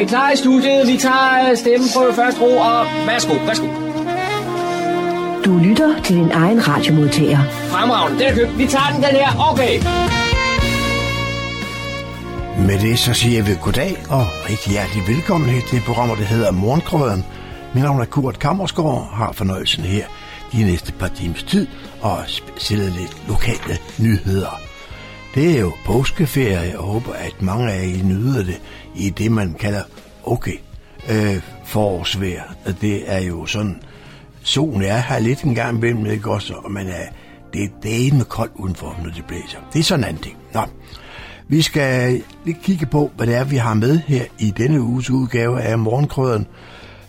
[0.00, 0.88] Okay, klar i studiet.
[0.88, 3.66] Vi tager stemmen på første ro, og værsgo, værsgo.
[5.44, 7.38] Du lytter til din egen radiomodtager.
[7.44, 8.58] Fremragende, den er købt.
[8.58, 9.30] Vi tager den, den her.
[9.52, 9.74] Okay.
[12.66, 16.50] Med det så siger vi goddag og rigtig hjertelig velkommen her til programmet, der hedder
[16.50, 17.24] Morgenkrøden.
[17.74, 20.04] Mit navn er Kurt Kammersgaard har fornøjelsen her
[20.52, 21.66] de næste par timers tid
[22.00, 22.18] og
[22.56, 24.69] stille lidt lokale nyheder.
[25.34, 28.60] Det er jo påskeferie, og håber, at mange af jer nyder det
[28.96, 29.82] i det, man kalder
[30.24, 30.56] okay
[31.10, 32.54] øh, forårsvejr.
[32.80, 33.82] Det er jo sådan,
[34.42, 37.06] solen er her lidt en gang imellem, ikke også, og man er,
[37.52, 39.58] det er dagen med koldt udenfor, når det blæser.
[39.72, 40.36] Det er sådan en anden ting.
[40.54, 40.60] Nå.
[41.48, 45.10] Vi skal lige kigge på, hvad det er, vi har med her i denne uges
[45.10, 46.46] udgave af Morgenkrøden.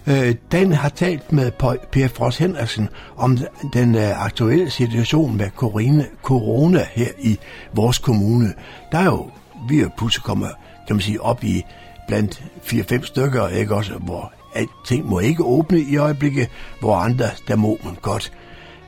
[0.07, 1.51] Øh, den har talt med
[1.91, 3.37] Per Frost Henriksen om
[3.73, 7.39] den øh, aktuelle situation med corona, corona her i
[7.73, 8.53] vores kommune.
[8.91, 9.31] Der er jo,
[9.69, 10.49] vi er pludselig kommet,
[10.87, 11.63] kan man sige, op i
[12.07, 14.33] blandt 4-5 stykker, ikke også, hvor
[14.85, 16.47] ting må ikke åbne i øjeblikket,
[16.79, 18.31] hvor andre, der må man godt.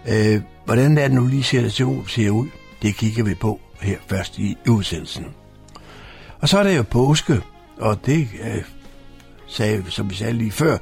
[0.07, 2.47] Øh, hvordan er det nu lige situation ser ud?
[2.81, 5.25] Det kigger vi på her først i udsendelsen.
[6.39, 7.41] Og så er det jo påske,
[7.79, 8.63] og det øh,
[9.47, 10.77] sagde, som vi sagde lige før,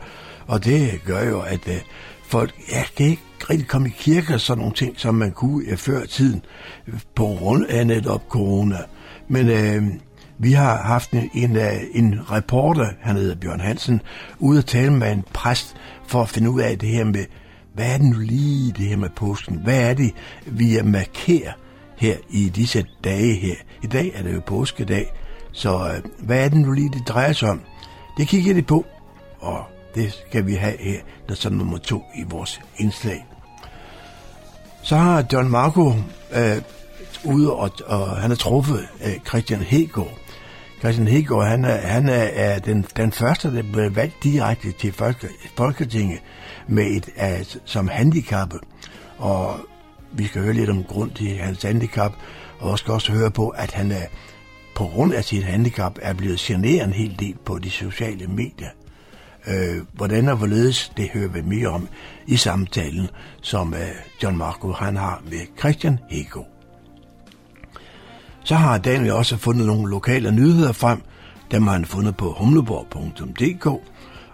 [0.52, 1.82] og det gør jo, at øh,
[2.24, 5.66] folk ja, kan ikke rigtig komme i kirke og sådan nogle ting, som man kunne
[5.70, 6.46] ja, før tiden,
[7.16, 8.78] på grund af netop corona.
[9.28, 9.84] Men øh,
[10.38, 14.02] vi har haft en, en, øh, en reporter, han hedder Bjørn Hansen,
[14.40, 15.76] ude at tale med en præst,
[16.08, 17.26] for at finde ud af det her med,
[17.74, 19.60] hvad er det nu lige det her med påsken?
[19.64, 20.14] Hvad er det,
[20.46, 21.52] vi er markerer
[21.98, 23.56] her i disse dage her?
[23.84, 25.06] I dag er det jo påskedag,
[25.52, 27.62] så øh, hvad er det nu lige, det drejer sig om?
[28.18, 28.86] Det kigger de på,
[29.40, 33.26] og det skal vi have her, der som nummer to i vores indslag.
[34.84, 35.94] Så har John Marco
[36.34, 36.62] øh,
[37.24, 40.18] ude, og, og han har truffet øh, Christian Hegård.
[40.80, 44.94] Christian Hegård, han er, han er, er den, den første, der blev valgt direkte til
[44.94, 46.20] Folke, Folketinget
[46.68, 48.60] med et, uh, som handicappet.
[49.18, 49.60] Og
[50.12, 52.12] vi skal høre lidt om grund til hans handicap,
[52.60, 54.06] og skal også høre på, at han er,
[54.76, 58.70] på grund af sit handicap er blevet generet en hel del på de sociale medier.
[59.48, 61.88] Øh, hvordan og hvorledes, det hører vi mere om
[62.28, 63.10] i samtalen,
[63.42, 63.80] som øh,
[64.24, 66.44] John Marco han har med Christian Hego.
[68.44, 71.02] Så har Daniel også fundet nogle lokale nyheder frem,
[71.52, 73.66] dem har han fundet på humleborg.dk,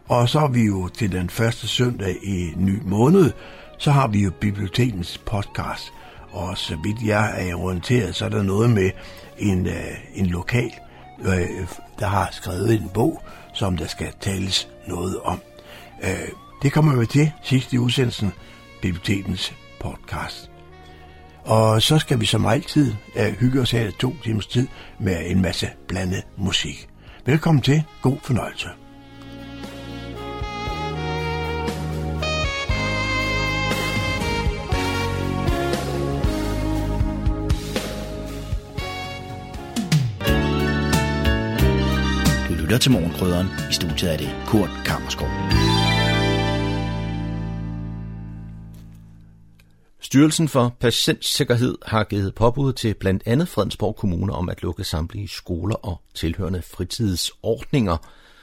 [0.07, 3.31] og så er vi jo til den første søndag i ny måned,
[3.77, 5.93] så har vi jo bibliotekens podcast,
[6.31, 8.89] og så vidt jeg er orienteret, så er der noget med
[9.37, 9.73] en, øh,
[10.15, 10.71] en lokal,
[11.19, 11.67] øh,
[11.99, 13.21] der har skrevet en bog,
[13.57, 15.41] som der skal tales noget om.
[16.03, 16.29] Øh,
[16.61, 18.31] det kommer vi til sidst i udsendelsen,
[18.81, 20.51] Bibliotekens podcast.
[21.45, 24.67] Og så skal vi som altid øh, hygge os her to timers tid
[24.99, 26.89] med en masse blandet musik.
[27.25, 27.83] Velkommen til.
[28.01, 28.86] God fornøjelse.
[42.67, 43.47] Lytter til Morgenkrydderen.
[43.69, 45.27] I studiet er det Kurt Kammerskov.
[49.99, 55.27] Styrelsen for Patientsikkerhed har givet påbud til blandt andet Fredensborg Kommune om at lukke samtlige
[55.27, 57.97] skoler og tilhørende fritidsordninger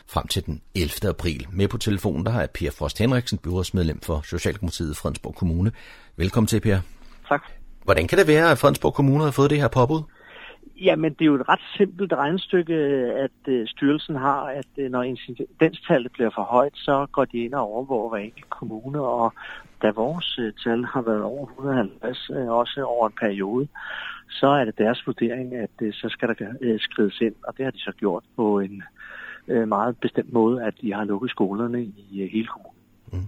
[0.07, 1.09] frem til den 11.
[1.09, 1.47] april.
[1.53, 5.73] Med på telefonen der har Per Frost Henriksen, byrådsmedlem for Socialdemokratiet Fredensborg Kommune.
[6.17, 6.81] Velkommen til, Per.
[7.29, 7.43] Tak.
[7.83, 10.03] Hvordan kan det være, at Fredensborg Kommune har fået det her påbud?
[10.81, 12.75] Jamen, det er jo et ret simpelt regnestykke,
[13.27, 17.55] at øh, styrelsen har, at øh, når incidenstallet bliver for højt, så går de ind
[17.55, 19.33] og overvåger hver enkelt kommune, og
[19.83, 23.69] da vores øh, tal har været over 150, øh, også over en periode,
[24.29, 27.65] så er det deres vurdering, at øh, så skal der øh, skrides ind, og det
[27.65, 28.83] har de så gjort på en
[29.49, 32.81] øh, meget bestemt måde, at de har lukket skolerne i øh, hele kommunen.
[33.13, 33.27] Mm.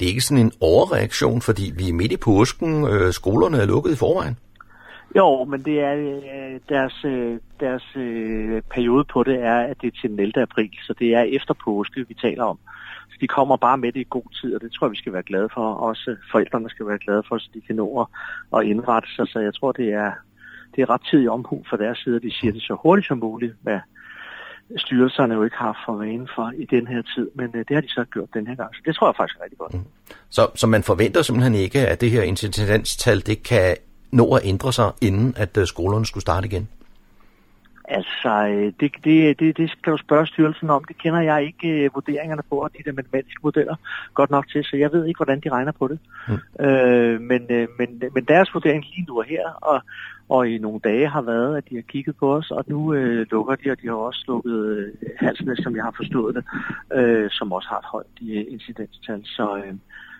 [0.00, 3.66] Det er ikke sådan en overreaktion, fordi vi er midt i påsken, øh, skolerne er
[3.66, 4.36] lukket i forvejen?
[5.16, 9.86] Jo, men det er øh, deres, øh, deres øh, periode på det er, at det
[9.86, 10.42] er til den 11.
[10.42, 12.58] april, så det er efter påske, vi taler om.
[13.10, 15.12] Så de kommer bare med det i god tid, og det tror jeg, vi skal
[15.12, 15.74] være glade for.
[15.74, 18.06] Også forældrene skal være glade for, så de kan nå
[18.56, 19.28] at indrette sig.
[19.28, 20.12] Så jeg tror, det er,
[20.76, 23.08] det er ret tid i omhu for deres side, at de siger det så hurtigt
[23.08, 23.80] som muligt, hvad
[24.76, 27.80] styrelserne jo ikke har for vane for i den her tid, men øh, det har
[27.80, 29.74] de så gjort den her gang, så det tror jeg faktisk er rigtig godt.
[29.74, 29.80] Mm.
[30.30, 33.76] Så, så man forventer simpelthen ikke, at det her incidenstal, det kan
[34.12, 36.68] nå at ændre sig, inden at øh, skolerne skulle starte igen?
[37.84, 40.84] Altså, øh, det, det, det, det skal du spørge styrelsen om.
[40.84, 43.76] Det kender jeg ikke uh, vurderingerne på, og de der matematiske modeller
[44.14, 45.98] godt nok til, så jeg ved ikke, hvordan de regner på det.
[46.28, 46.64] Mm.
[46.64, 47.42] Øh, men,
[47.78, 49.80] men, men deres vurdering lige nu er her, og,
[50.28, 53.26] og i nogle dage har været, at de har kigget på os, og nu øh,
[53.30, 56.44] lukker de, og de har også lukket øh, halsnæs, som jeg har forstået det,
[56.98, 59.20] øh, som også har et højt incidenstal.
[59.24, 59.74] Så, øh,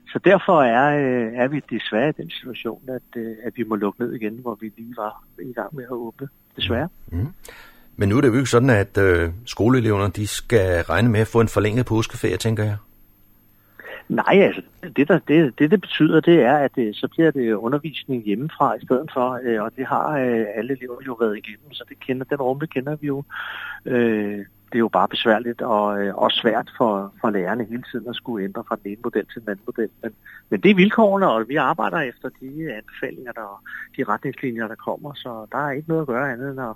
[0.08, 3.75] så derfor er, øh, er vi desværre i den situation, at, øh, at vi må
[3.75, 6.28] lukke ned igen, hvor vi lige var i gang med at åbne.
[6.56, 6.88] Desværre.
[7.12, 7.28] Mm.
[7.96, 11.26] Men nu er det jo ikke sådan, at øh, skoleeleverne de skal regne med at
[11.26, 12.76] få en forlænget påskeferie, tænker jeg.
[14.08, 14.62] Nej, altså
[14.96, 18.75] det, der, det, det, det betyder, det er, at øh, så bliver det undervisning hjemmefra
[18.75, 22.00] i stedet for, øh, og det har øh, alle elever jo været igennem, så det
[22.00, 23.25] kender, den rumle kender vi jo.
[23.87, 28.09] Øh, det er jo bare besværligt og øh, også svært for, for lærerne hele tiden
[28.09, 29.89] at skulle ændre fra den ene model til den anden model.
[30.03, 30.13] Men,
[30.51, 32.49] men det er vilkårene, og vi arbejder efter de
[32.79, 33.63] anbefalinger der,
[33.97, 36.75] de retningslinjer, der kommer, så der er ikke noget at gøre andet end at,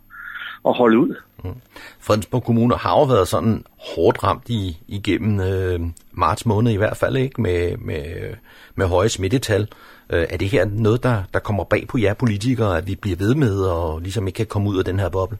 [0.67, 1.15] at holde ud.
[1.45, 1.61] Mm.
[1.99, 5.81] Fredensborg Kommune har jo været sådan hårdt ramt i, igennem øh,
[6.13, 8.35] marts måned i hvert fald, ikke med, med,
[8.75, 9.69] med høje smittetal.
[10.11, 13.17] Øh, er det her noget, der, der kommer bag på jer politikere, at vi bliver
[13.17, 15.39] ved med og ligesom ikke kan komme ud af den her boble?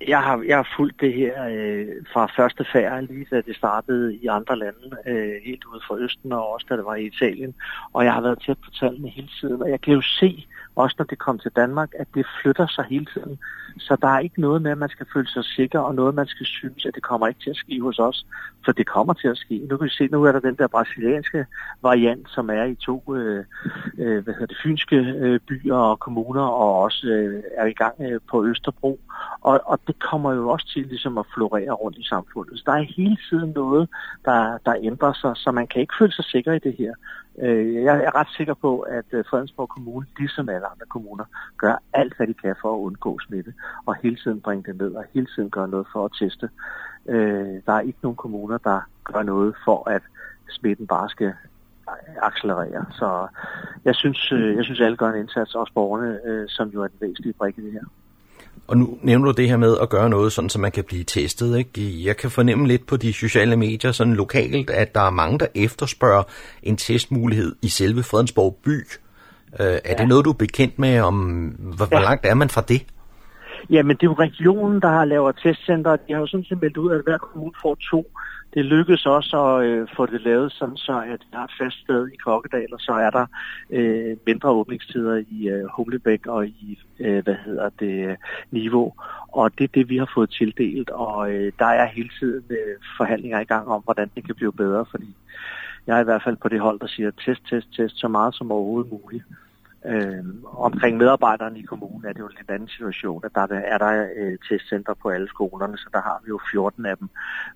[0.00, 4.14] Jeg har, jeg har fulgt det her øh, fra første færd, lige da det startede
[4.14, 7.54] i andre lande, øh, helt ude fra Østen og også da det var i Italien.
[7.92, 10.46] Og jeg har været tæt på tallene hele tiden, og jeg kan jo se,
[10.76, 13.38] også når det kom til Danmark, at det flytter sig hele tiden.
[13.78, 16.26] Så der er ikke noget med, at man skal føle sig sikker, og noget, man
[16.26, 18.26] skal synes, at det kommer ikke til at ske hos os,
[18.64, 19.66] for det kommer til at ske.
[19.70, 21.46] Nu kan vi se, nu er der den der brasilianske
[21.82, 23.44] variant, som er i to øh,
[23.98, 27.94] øh, hvad hedder det, fynske øh, byer og kommuner, og også øh, er i gang
[28.00, 29.00] øh, på Østerbro.
[29.40, 32.58] Og, og det kommer jo også til ligesom at florere rundt i samfundet.
[32.58, 33.88] Så der er hele tiden noget,
[34.24, 36.94] der, der ændrer sig, så man kan ikke føle sig sikker i det her.
[37.38, 41.24] Øh, jeg er ret sikker på, at øh, Fredensborg Kommune, ligesom alle andre kommuner,
[41.56, 43.54] gør alt, hvad de kan for at undgå smitte,
[43.86, 46.50] og hele tiden bringe det ned, og hele tiden gøre noget for at teste.
[47.08, 50.02] Øh, der er ikke nogen kommuner, der gør noget for, at
[50.48, 51.32] smitten bare skal
[52.22, 52.86] accelerere.
[52.92, 53.26] Så
[53.84, 56.88] jeg synes, øh, jeg synes alle gør en indsats, også borgerne, øh, som jo er
[56.88, 57.84] den væsentlige brik i det her.
[58.66, 61.04] Og nu nævner du det her med at gøre noget, sådan så man kan blive
[61.04, 61.58] testet.
[61.58, 62.06] Ikke?
[62.06, 65.46] Jeg kan fornemme lidt på de sociale medier sådan lokalt, at der er mange, der
[65.54, 66.22] efterspørger
[66.62, 68.78] en testmulighed i selve Fredensborg by.
[69.60, 69.94] Øh, er ja.
[69.94, 71.00] det noget, du er bekendt med?
[71.00, 71.14] Om,
[71.58, 71.88] hvor, ja.
[71.88, 72.86] hvor langt er man fra det?
[73.70, 75.96] Jamen, det er jo regionen, der har lavet testcenter.
[75.96, 78.06] De har jo sådan set meldt ud, at hver kommune får to
[78.54, 81.80] det lykkedes også at øh, få det lavet sådan, så at vi har et fast
[81.80, 83.26] sted i Kokkedal, og så er der
[83.70, 88.16] øh, mindre åbningstider i øh, Humlebæk og i, øh, hvad hedder det,
[88.50, 88.92] niveau.
[89.32, 92.76] Og det er det, vi har fået tildelt, og øh, der er hele tiden øh,
[92.96, 95.16] forhandlinger i gang om, hvordan det kan blive bedre, fordi
[95.86, 98.34] jeg er i hvert fald på det hold, der siger test, test, test så meget
[98.34, 99.24] som overhovedet muligt.
[99.86, 103.78] Øh, omkring medarbejderne i kommunen er det jo en lidt anden situation, at der er
[103.78, 107.08] der øh, testcenter på alle skolerne, så der har vi jo 14 af dem.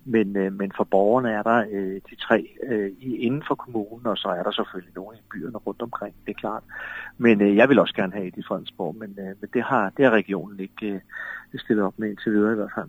[0.04, 4.16] Men, øh, men for borgerne er der øh, de tre øh, inden for kommunen, og
[4.16, 6.62] så er der selvfølgelig nogle i byerne rundt omkring, det er klart.
[7.18, 9.92] Men øh, jeg vil også gerne have et i Fredensborg, men, øh, men det, har,
[9.96, 12.88] det har regionen ikke øh, stillet op med indtil videre i hvert fald.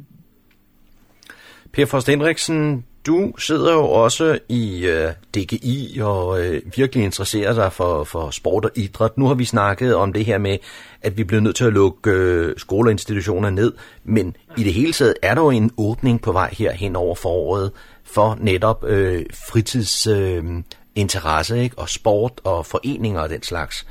[1.73, 7.73] Per Forst Henriksen, du sidder jo også i øh, DGI og øh, virkelig interesserer dig
[7.73, 9.17] for, for sport og idræt.
[9.17, 10.57] Nu har vi snakket om det her med,
[11.01, 15.13] at vi bliver nødt til at lukke øh, skoleinstitutioner ned, men i det hele taget
[15.21, 17.71] er der jo en åbning på vej her hen over foråret
[18.03, 21.79] for netop øh, fritidsinteresse øh, ikke?
[21.79, 23.87] og sport og foreninger og den slags.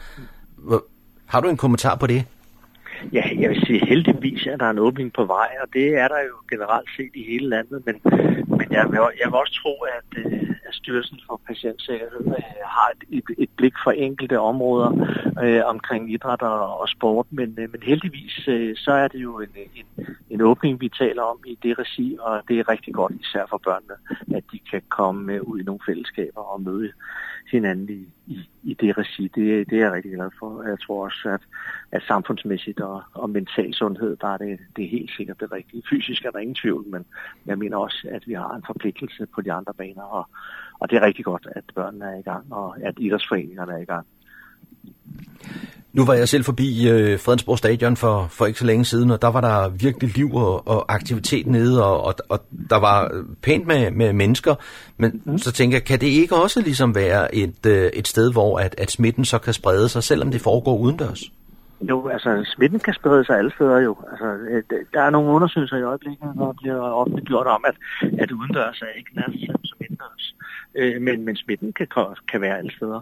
[1.27, 2.25] Har du en kommentar på det?
[3.13, 6.09] Ja, jeg vil sige heldigvis, at der er en åbning på vej, og det er
[6.09, 8.01] der jo generelt set i hele landet, men,
[8.59, 12.89] men jeg, vil, jeg vil også tro, at, øh, at Styrelsen for Patientsikkerhed øh, har
[12.95, 14.91] et, et, et blik for enkelte områder
[15.43, 19.41] øh, omkring idræt og, og sport, men, øh, men heldigvis øh, så er det jo
[19.41, 23.13] en, en, en åbning, vi taler om i det regi, og det er rigtig godt,
[23.21, 23.95] især for børnene,
[24.37, 26.93] at de kan komme øh, ud i nogle fællesskaber og møde
[27.51, 29.23] hinanden i, i, i det regi.
[29.35, 30.63] Det, det er jeg rigtig glad for.
[30.63, 31.41] Jeg tror også, at,
[31.93, 35.83] at samfundsmæssigt og, og mental sundhed, der er det, det er helt sikkert det rigtige.
[35.91, 37.05] Fysisk er der ingen tvivl, men
[37.47, 40.29] jeg mener også, at vi har en forpligtelse på de andre baner, og,
[40.79, 43.85] og det er rigtig godt, at børnene er i gang, og at idrætsforeningerne er i
[43.85, 44.07] gang.
[45.93, 49.23] Nu var jeg selv forbi øh, Fredensborg Stadion for, for ikke så længe siden, og
[49.23, 52.41] der var der virkelig liv og, og aktivitet nede, og, og, og
[52.71, 54.55] der var pænt med, med mennesker.
[54.97, 55.39] Men mm.
[55.39, 58.75] så tænker jeg, kan det ikke også ligesom være et, øh, et sted, hvor at,
[58.79, 61.23] at smitten så kan sprede sig, selvom det foregår udendørs?
[61.81, 63.97] Jo, altså smitten kan sprede sig alle steder jo.
[64.11, 64.63] Altså, øh,
[64.95, 67.75] der er nogle undersøgelser i øjeblikket, der bliver ofte gjort om, at,
[68.19, 70.35] at udendørs er ikke nærmest som indendørs.
[70.75, 71.87] Øh, men, men smitten kan,
[72.29, 73.01] kan være alle steder.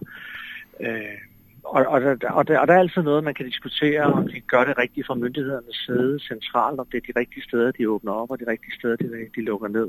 [0.80, 1.18] Øh,
[1.66, 4.40] og, og, der, og, der, og der er altid noget, man kan diskutere, om de
[4.40, 8.12] gør det rigtigt fra myndighedernes side centralt, om det er de rigtige steder, de åbner
[8.12, 9.88] op, og de rigtige steder, de, de lukker ned.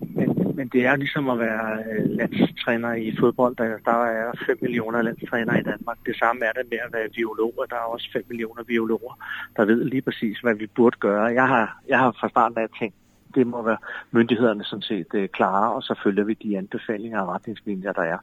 [0.00, 3.56] Men, men det er ligesom at være øh, landstræner i fodbold.
[3.56, 5.98] Der, der er 5 millioner landstrænere i Danmark.
[6.06, 7.64] Det samme er det med at være biologer.
[7.64, 9.14] Der er også 5 millioner biologer,
[9.56, 11.22] der ved lige præcis, hvad vi burde gøre.
[11.22, 12.96] Jeg har, jeg har fra starten af tænkt,
[13.34, 13.76] det må være
[14.10, 18.18] myndighederne sådan set øh, klare, og så følger vi de anbefalinger og retningslinjer, der er.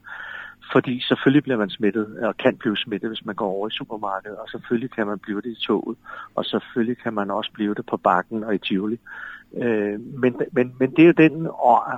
[0.71, 4.37] Fordi selvfølgelig bliver man smittet, og kan blive smittet, hvis man går over i supermarkedet,
[4.37, 5.97] og selvfølgelig kan man blive det i toget,
[6.35, 8.99] og selvfølgelig kan man også blive det på bakken og i Tivoli.
[9.57, 11.47] Øh, men, men, men det er jo den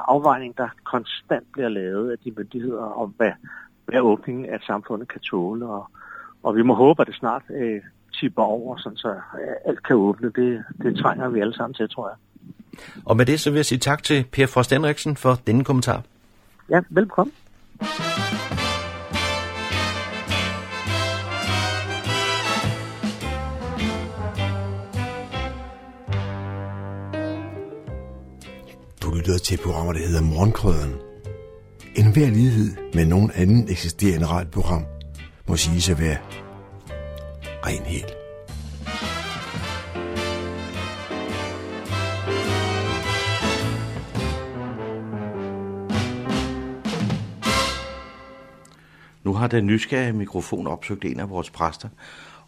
[0.07, 3.31] afvejning, der konstant bliver lavet af de myndigheder om, hvad,
[3.85, 5.65] hvad åbningen af samfundet kan tåle.
[5.65, 5.89] Og,
[6.43, 7.81] og vi må håbe, at det snart øh,
[8.13, 9.15] tipper over, sådan så
[9.65, 10.31] alt kan åbne.
[10.35, 12.17] Det, det trænger vi alle sammen til, tror jeg.
[13.05, 16.01] Og med det så vil jeg sige tak til Per Frost Henriksen for denne kommentar.
[16.69, 17.33] Ja, velkommen.
[29.29, 30.93] Lytter til programmer, der hedder Morgenkrøden.
[31.95, 34.85] En hver lighed med nogen anden eksisterende radioprogram
[35.47, 36.17] må sige at være
[37.65, 38.13] ren helt.
[49.23, 51.89] Nu har den nysgerrige mikrofon opsøgt en af vores præster,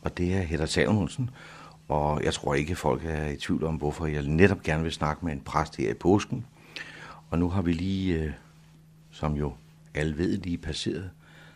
[0.01, 1.29] og det er Hedder Salmonsen.
[1.87, 5.25] Og jeg tror ikke, folk er i tvivl om, hvorfor jeg netop gerne vil snakke
[5.25, 6.45] med en præst her i påsken.
[7.31, 8.31] Og nu har vi lige, øh,
[9.11, 9.53] som jo
[9.95, 11.09] alle ved, lige passeret,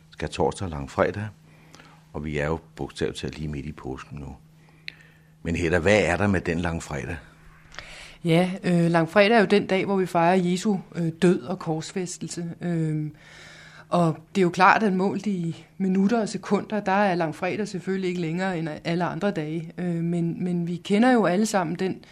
[0.10, 1.27] skal torsdag lang fredag,
[2.13, 4.36] og vi er jo bogstaveligt talt lige midt i påsken nu.
[5.44, 7.17] Men Hedda, hvad er der med den lang fredag?
[8.24, 12.51] Ja, øh, langfredag er jo den dag, hvor vi fejrer Jesu øh, død og korsfæstelse.
[12.62, 13.12] Øh,
[13.89, 18.08] og det er jo klart, at målt i minutter og sekunder, der er langfredag selvfølgelig
[18.08, 19.72] ikke længere end alle andre dage.
[19.77, 22.03] Øh, men, men vi kender jo alle sammen den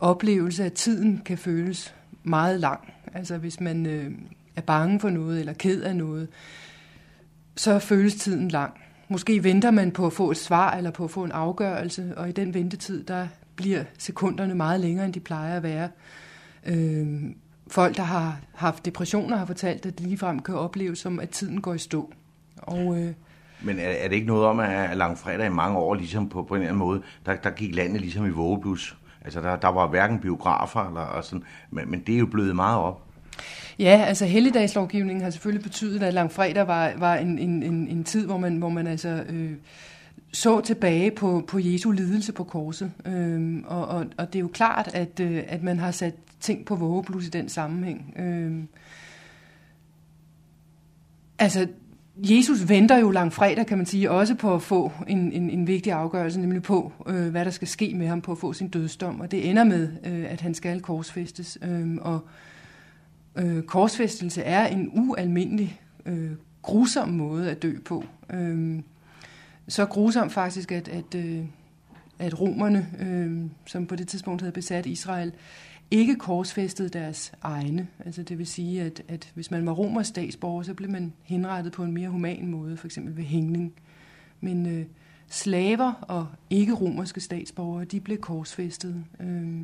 [0.00, 2.80] oplevelse, at tiden kan føles meget lang.
[3.14, 4.10] Altså hvis man øh,
[4.56, 6.28] er bange for noget eller ked af noget,
[7.56, 8.74] så føles tiden lang.
[9.08, 12.28] Måske venter man på at få et svar eller på at få en afgørelse, og
[12.28, 15.88] i den ventetid, der bliver sekunderne meget længere, end de plejer at være.
[16.66, 17.06] Øh,
[17.68, 21.60] folk, der har haft depressioner, har fortalt, at det ligefrem kan opleves som, at tiden
[21.60, 22.12] går i stå.
[22.56, 23.12] Og, øh,
[23.62, 26.54] Men er, er det ikke noget om, at langfredag i mange år, ligesom på, på
[26.54, 28.96] en eller anden måde, der, der gik landet ligesom i vågeblus?
[29.28, 32.56] Altså, der, der var hverken biografer eller og sådan, men, men det er jo blevet
[32.56, 33.04] meget op.
[33.78, 38.26] Ja, altså helligdagslovgivningen har selvfølgelig betydet, at langfredag var, var en, en, en, en tid,
[38.26, 39.52] hvor man, hvor man altså øh,
[40.32, 42.92] så tilbage på, på Jesu lidelse på korset.
[43.06, 46.66] Øh, og, og, og det er jo klart, at, øh, at man har sat ting
[46.66, 48.14] på vågeblus i den sammenhæng.
[48.18, 48.62] Øh,
[51.38, 51.66] altså,
[52.18, 55.92] Jesus venter jo langfredag, kan man sige, også på at få en, en, en vigtig
[55.92, 59.20] afgørelse, nemlig på, øh, hvad der skal ske med ham på at få sin dødsdom.
[59.20, 61.58] Og det ender med, øh, at han skal korsfæstes.
[61.62, 62.20] Øh, og
[63.36, 66.30] øh, korsfæstelse er en ualmindelig øh,
[66.62, 68.04] grusom måde at dø på.
[68.32, 68.80] Øh,
[69.68, 71.44] så grusom faktisk, at, at, øh,
[72.18, 75.32] at romerne, øh, som på det tidspunkt havde besat Israel,
[75.90, 77.88] ikke korsfæstede deres egne.
[78.04, 81.72] Altså det vil sige, at, at hvis man var romers statsborger, så blev man henrettet
[81.72, 83.72] på en mere human måde, for eksempel ved hængning.
[84.40, 84.86] Men øh,
[85.28, 89.04] slaver og ikke-romerske statsborgere, de blev korsfæstet.
[89.20, 89.62] Øh,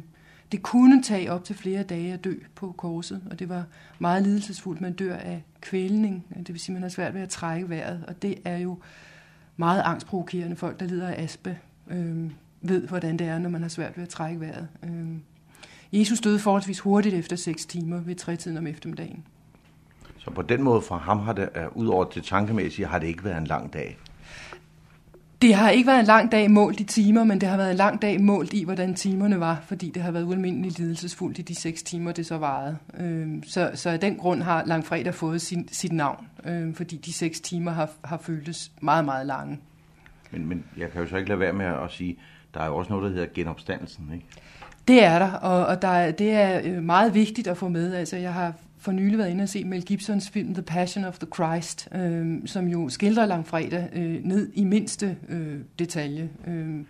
[0.52, 3.64] det kunne tage op til flere dage at dø på korset, og det var
[3.98, 4.80] meget lidelsesfuldt.
[4.80, 8.04] Man dør af kvælning, det vil sige, at man har svært ved at trække vejret,
[8.08, 8.78] og det er jo
[9.56, 10.56] meget angstprovokerende.
[10.56, 14.02] Folk, der lider af aspe, øh, ved, hvordan det er, når man har svært ved
[14.02, 14.68] at trække vejret.
[14.82, 15.06] Øh,
[15.98, 19.24] Jesus døde forholdsvis hurtigt efter 6 timer ved trætiden om eftermiddagen.
[20.18, 23.06] Så på den måde for ham har det, uh, ud over det tankemæssige, har det
[23.06, 23.98] ikke været en lang dag?
[25.42, 27.76] Det har ikke været en lang dag målt i timer, men det har været en
[27.76, 31.54] lang dag målt i, hvordan timerne var, fordi det har været ualmindeligt lidelsesfuldt i de
[31.54, 32.76] seks timer, det så varede.
[33.46, 36.28] Så, så af den grund har Langfredag fået sin, sit navn,
[36.74, 39.60] fordi de seks timer har, har føltes meget, meget lange.
[40.30, 42.16] Men, men jeg kan jo så ikke lade være med at sige,
[42.54, 44.26] der er jo også noget, der hedder genopstandelsen, ikke?
[44.88, 47.94] Det er der, og, og der, det er øh, meget vigtigt at få med.
[47.94, 51.18] Altså, jeg har for nylig været inde og se Mel Gibsons film The Passion of
[51.18, 56.28] the Christ, øh, som jo skildrer langfredag øh, ned i mindste øh, detalje.
[56.46, 56.84] Øh.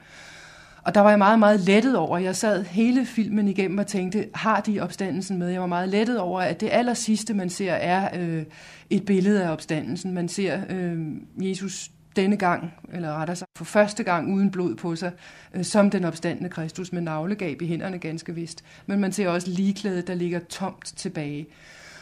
[0.85, 2.19] Og der var jeg meget, meget lettet over.
[2.19, 5.49] Jeg sad hele filmen igennem og tænkte, har de opstandelsen med?
[5.49, 8.45] Jeg var meget lettet over, at det aller sidste, man ser, er øh,
[8.91, 10.13] et billede af opstandelsen.
[10.13, 10.99] Man ser øh,
[11.37, 15.12] Jesus denne gang, eller rettere sagt for første gang uden blod på sig,
[15.54, 18.64] øh, som den opstandende Kristus med navlegab i hænderne ganske vist.
[18.87, 21.47] Men man ser også ligeklædet, der ligger tomt tilbage.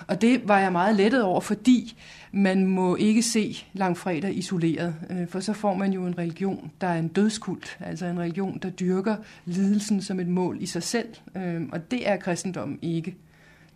[0.08, 1.96] Og det var jeg meget lettet over, fordi
[2.32, 6.86] man må ikke se langfredag isoleret, øh, for så får man jo en religion, der
[6.86, 11.08] er en dødskult, altså en religion, der dyrker lidelsen som et mål i sig selv,
[11.36, 13.16] øh, og det er kristendommen ikke.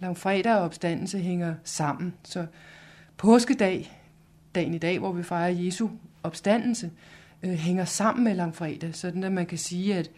[0.01, 2.15] langfredag og opstandelse hænger sammen.
[2.25, 2.47] Så
[3.17, 3.93] påskedag,
[4.55, 5.89] dagen i dag, hvor vi fejrer Jesu
[6.27, 6.91] opstandelse,
[7.43, 10.11] øh, hænger sammen med langfredag, sådan at man kan sige, at,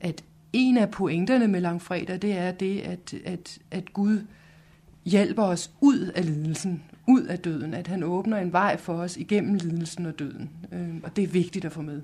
[0.00, 4.26] at en af pointerne med langfredag, det er det, at, at, at Gud
[5.04, 9.16] hjælper os ud af lidelsen, ud af døden, at han åbner en vej for os
[9.16, 10.50] igennem lidelsen og døden.
[10.72, 12.02] Øh, og det er vigtigt at få med.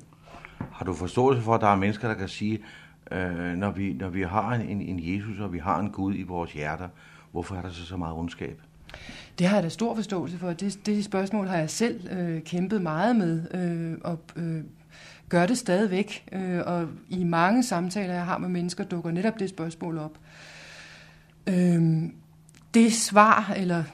[0.73, 2.61] Har du forståelse for, at der er mennesker, der kan sige,
[3.13, 6.23] øh, når, vi, når vi har en, en Jesus, og vi har en Gud i
[6.23, 6.89] vores hjerter,
[7.33, 8.61] hvorfor er der så så meget ondskab?
[9.39, 10.53] Det har jeg da stor forståelse for.
[10.53, 14.63] Det, det spørgsmål har jeg selv øh, kæmpet meget med, øh, og øh,
[15.29, 16.29] gør det stadigvæk.
[16.33, 20.19] Øh, og i mange samtaler, jeg har med mennesker, dukker netop det spørgsmål op.
[21.47, 22.03] Øh,
[22.75, 23.85] det svar, eller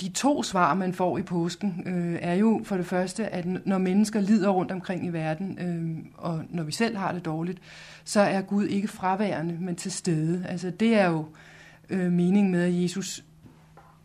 [0.00, 3.78] de to svar, man får i påsken, øh, er jo for det første, at når
[3.78, 7.58] mennesker lider rundt omkring i verden, øh, og når vi selv har det dårligt,
[8.04, 10.46] så er Gud ikke fraværende, men til stede.
[10.48, 11.26] Altså det er jo
[11.90, 13.24] øh, meningen med, at Jesus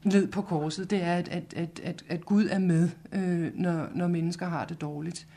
[0.05, 3.87] led på korset, det er, at, at, at, at, at Gud er med, øh, når,
[3.95, 5.27] når mennesker har det dårligt.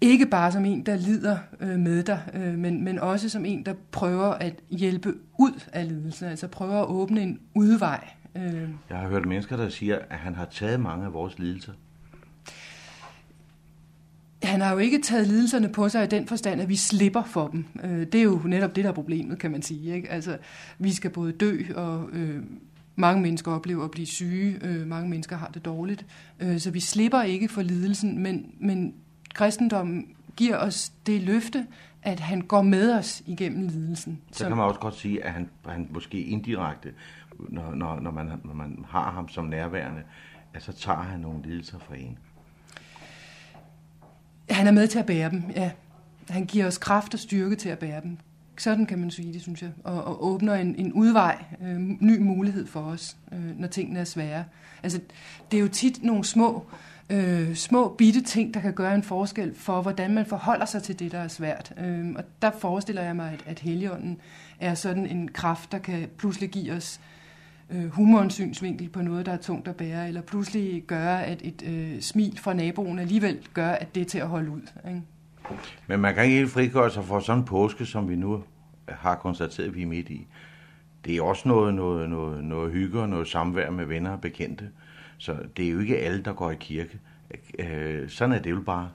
[0.00, 3.66] Ikke bare som en, der lider øh, med dig, øh, men, men også som en,
[3.66, 8.08] der prøver at hjælpe ud af lidelsen, altså prøver at åbne en udvej.
[8.36, 8.68] Øh.
[8.90, 11.72] Jeg har hørt mennesker, der siger, at han har taget mange af vores lidelser.
[14.42, 17.48] Han har jo ikke taget lidelserne på sig i den forstand, at vi slipper for
[17.48, 17.64] dem.
[17.84, 19.94] Øh, det er jo netop det, der er problemet, kan man sige.
[19.94, 20.10] Ikke?
[20.10, 20.38] Altså,
[20.78, 22.08] vi skal både dø og...
[22.12, 22.42] Øh,
[23.02, 26.06] mange mennesker oplever at blive syge, øh, mange mennesker har det dårligt,
[26.40, 28.94] øh, så vi slipper ikke for lidelsen, men, men
[29.34, 31.66] kristendommen giver os det løfte,
[32.02, 34.20] at han går med os igennem lidelsen.
[34.32, 36.92] Så kan man også godt sige, at han, han måske indirekte,
[37.38, 40.02] når, når, når, man, når man har ham som nærværende,
[40.54, 42.18] at så tager han nogle lidelser fra en.
[44.50, 45.70] Han er med til at bære dem, ja.
[46.28, 48.18] Han giver os kraft og styrke til at bære dem.
[48.62, 49.70] Sådan kan man sige det, synes jeg.
[49.84, 54.04] Og, og åbner en, en udvej, øh, ny mulighed for os, øh, når tingene er
[54.04, 54.44] svære.
[54.82, 55.00] Altså,
[55.50, 56.66] det er jo tit nogle små,
[57.10, 60.98] øh, små bitte ting, der kan gøre en forskel for, hvordan man forholder sig til
[60.98, 61.72] det, der er svært.
[61.78, 64.18] Øh, og der forestiller jeg mig, at, at heligånden
[64.60, 67.00] er sådan en kraft, der kan pludselig give os
[67.70, 71.62] øh, humorens synsvinkel på noget, der er tungt at bære, eller pludselig gøre, at et
[71.66, 74.70] øh, smil fra naboen alligevel gør, at det er til at holde ud.
[74.88, 75.02] Ikke?
[75.86, 78.42] Men man kan ikke helt frigøre sig for sådan en påske, som vi nu
[78.88, 80.26] har konstateret, at vi er midt i.
[81.04, 84.70] Det er også noget, noget, noget, noget hygge og noget samvær med venner og bekendte.
[85.18, 86.98] Så det er jo ikke alle, der går i kirke.
[87.58, 88.90] Øh, sådan er det jo bare.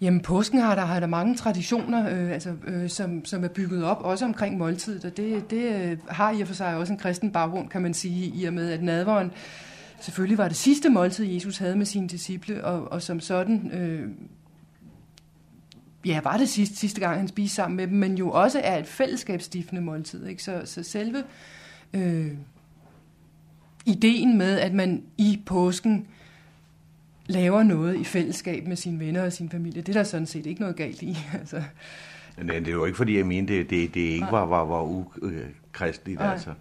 [0.00, 3.84] Jamen, påsken har der, har der mange traditioner, øh, altså, øh, som, som er bygget
[3.84, 6.98] op, også omkring måltid, og det, det øh, har i og for sig også en
[6.98, 9.32] kristen baggrund, kan man sige, i og med, at nadveren
[10.00, 14.08] selvfølgelig var det sidste måltid, Jesus havde med sine disciple, og, og som sådan øh,
[16.06, 18.78] ja, var det sidste, sidste gang, han spiste sammen med dem, men jo også er
[18.78, 20.26] et fællesskabsstiftende måltid.
[20.26, 20.42] Ikke?
[20.42, 21.24] Så, så selve
[21.94, 22.30] øh,
[23.86, 26.06] ideen med, at man i påsken
[27.26, 30.46] laver noget i fællesskab med sine venner og sin familie, det er der sådan set
[30.46, 31.16] ikke noget galt i.
[31.38, 31.62] altså.
[32.36, 34.82] Men det er jo ikke, fordi jeg mente, det, det, det ikke var, var, var
[34.82, 36.20] ukristeligt.
[36.20, 36.54] Altså.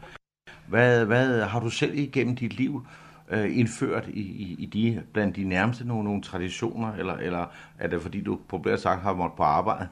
[0.67, 2.85] Hvad, hvad har du selv igennem dit liv
[3.29, 7.45] øh, indført i, i, i de, blandt de nærmeste nogle, nogle traditioner, eller, eller
[7.79, 9.87] er det fordi, du populært sagt har måttet på arbejde?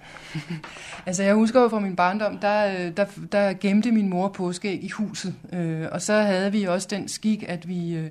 [1.05, 4.83] altså jeg husker jo fra min barndom, der, øh, der, der gemte min mor påskeæg
[4.83, 7.95] i huset, øh, og så havde vi også den skik, at vi...
[7.95, 8.09] Øh,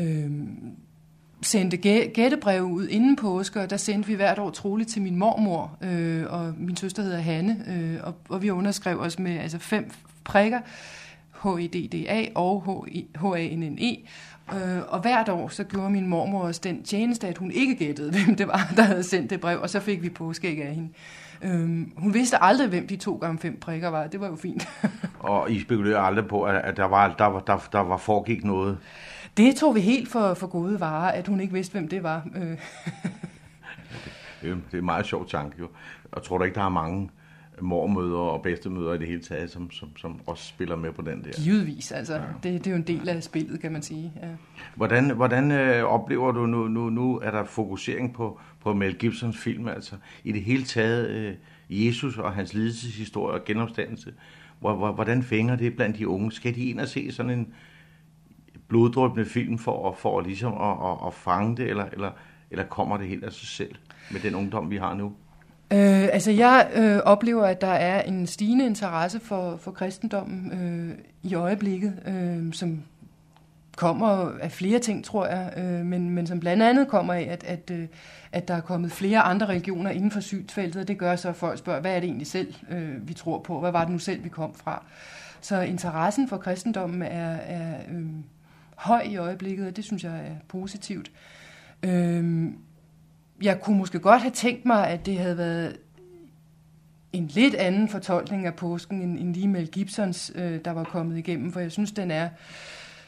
[0.00, 0.30] øh,
[1.42, 5.78] sendte gættebrev ud inden påske, og der sendte vi hvert år troligt til min mormor,
[5.80, 9.90] øh, og min søster hedder Hanne, øh, og, og vi underskrev os med altså fem
[10.24, 10.60] prikker,
[11.44, 12.82] H-E-D-D-A og
[13.20, 13.96] H-A-N-N-E.
[14.54, 18.10] Øh, og hvert år, så gjorde min mormor også den tjeneste, at hun ikke gættede,
[18.24, 20.88] hvem det var, der havde sendt det brev, og så fik vi påskæg af hende.
[21.42, 24.06] Øhm, hun vidste aldrig, hvem de to gange fem prikker var.
[24.06, 24.68] Det var jo fint.
[25.18, 28.78] og I spekulerede aldrig på, at der var, der, var, der, der var foregik noget?
[29.36, 32.26] Det tog vi helt for, for gode varer, at hun ikke vidste, hvem det var.
[32.36, 32.42] Øh.
[34.42, 35.68] det, er, det er en meget sjov tanke, jo.
[36.12, 37.10] Og tror du ikke, der er mange
[37.60, 41.24] mormøder og bedstemøder i det hele taget, som, som, som også spiller med på den
[41.24, 41.30] der.
[41.32, 42.14] Givetvis, altså.
[42.14, 42.20] Ja.
[42.42, 44.12] Det, det er jo en del af spillet, kan man sige.
[44.22, 44.28] Ja.
[44.74, 49.38] Hvordan, hvordan øh, oplever du nu, nu, nu, er der fokusering på, på Mel Gibsons
[49.38, 51.34] film, altså i det hele taget øh,
[51.68, 54.12] Jesus og hans lidelseshistorie og genopstandelse.
[54.60, 56.32] Hvordan fænger det blandt de unge?
[56.32, 57.54] Skal de ind og se sådan en
[58.68, 62.10] bloddrøbende film for, for ligesom at, at, at fange det, eller, eller,
[62.50, 63.74] eller kommer det helt af sig selv
[64.10, 65.12] med den ungdom, vi har nu?
[65.74, 70.98] Øh, altså jeg øh, oplever, at der er en stigende interesse for, for kristendommen øh,
[71.22, 72.82] i øjeblikket, øh, som
[73.76, 77.44] kommer af flere ting, tror jeg, øh, men, men som blandt andet kommer af, at,
[77.44, 77.86] at, øh,
[78.32, 81.36] at der er kommet flere andre religioner inden for synsfeltet, og det gør så, at
[81.36, 83.60] folk spørger, hvad er det egentlig selv, øh, vi tror på?
[83.60, 84.84] Hvad var det nu selv, vi kom fra?
[85.40, 88.04] Så interessen for kristendommen er, er øh,
[88.76, 91.10] høj i øjeblikket, og det synes jeg er positivt.
[91.82, 92.46] Øh,
[93.42, 95.76] jeg kunne måske godt have tænkt mig, at det havde været
[97.12, 101.18] en lidt anden fortolkning af påsken end, end lige Mel Gibsons, øh, der var kommet
[101.18, 102.28] igennem, for jeg synes, den er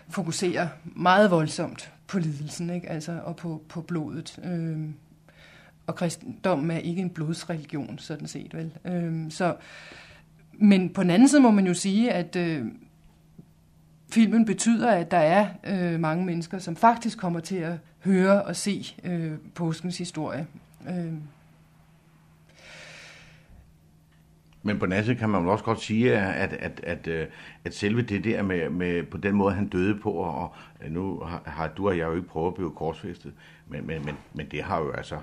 [0.09, 2.89] fokuserer meget voldsomt på lidelsen, ikke?
[2.89, 4.39] Altså, og på, på blodet.
[4.45, 4.89] Øh,
[5.87, 8.73] og kristendommen er ikke en blodsreligion, sådan set, vel?
[8.85, 9.57] Øh, så,
[10.53, 12.67] men på den anden side må man jo sige, at øh,
[14.11, 17.73] filmen betyder, at der er øh, mange mennesker, som faktisk kommer til at
[18.05, 20.47] høre og se øh, påskens historie.
[20.89, 21.13] Øh,
[24.67, 27.27] Men på den kan man vel også godt sige, at, at, at, øh,
[27.65, 30.55] at, selve det der med, med på den måde, han døde på, og
[30.89, 33.33] nu har du og jeg jo ikke prøvet at blive korsfæstet,
[33.69, 35.19] men, men, men, men det har jo altså,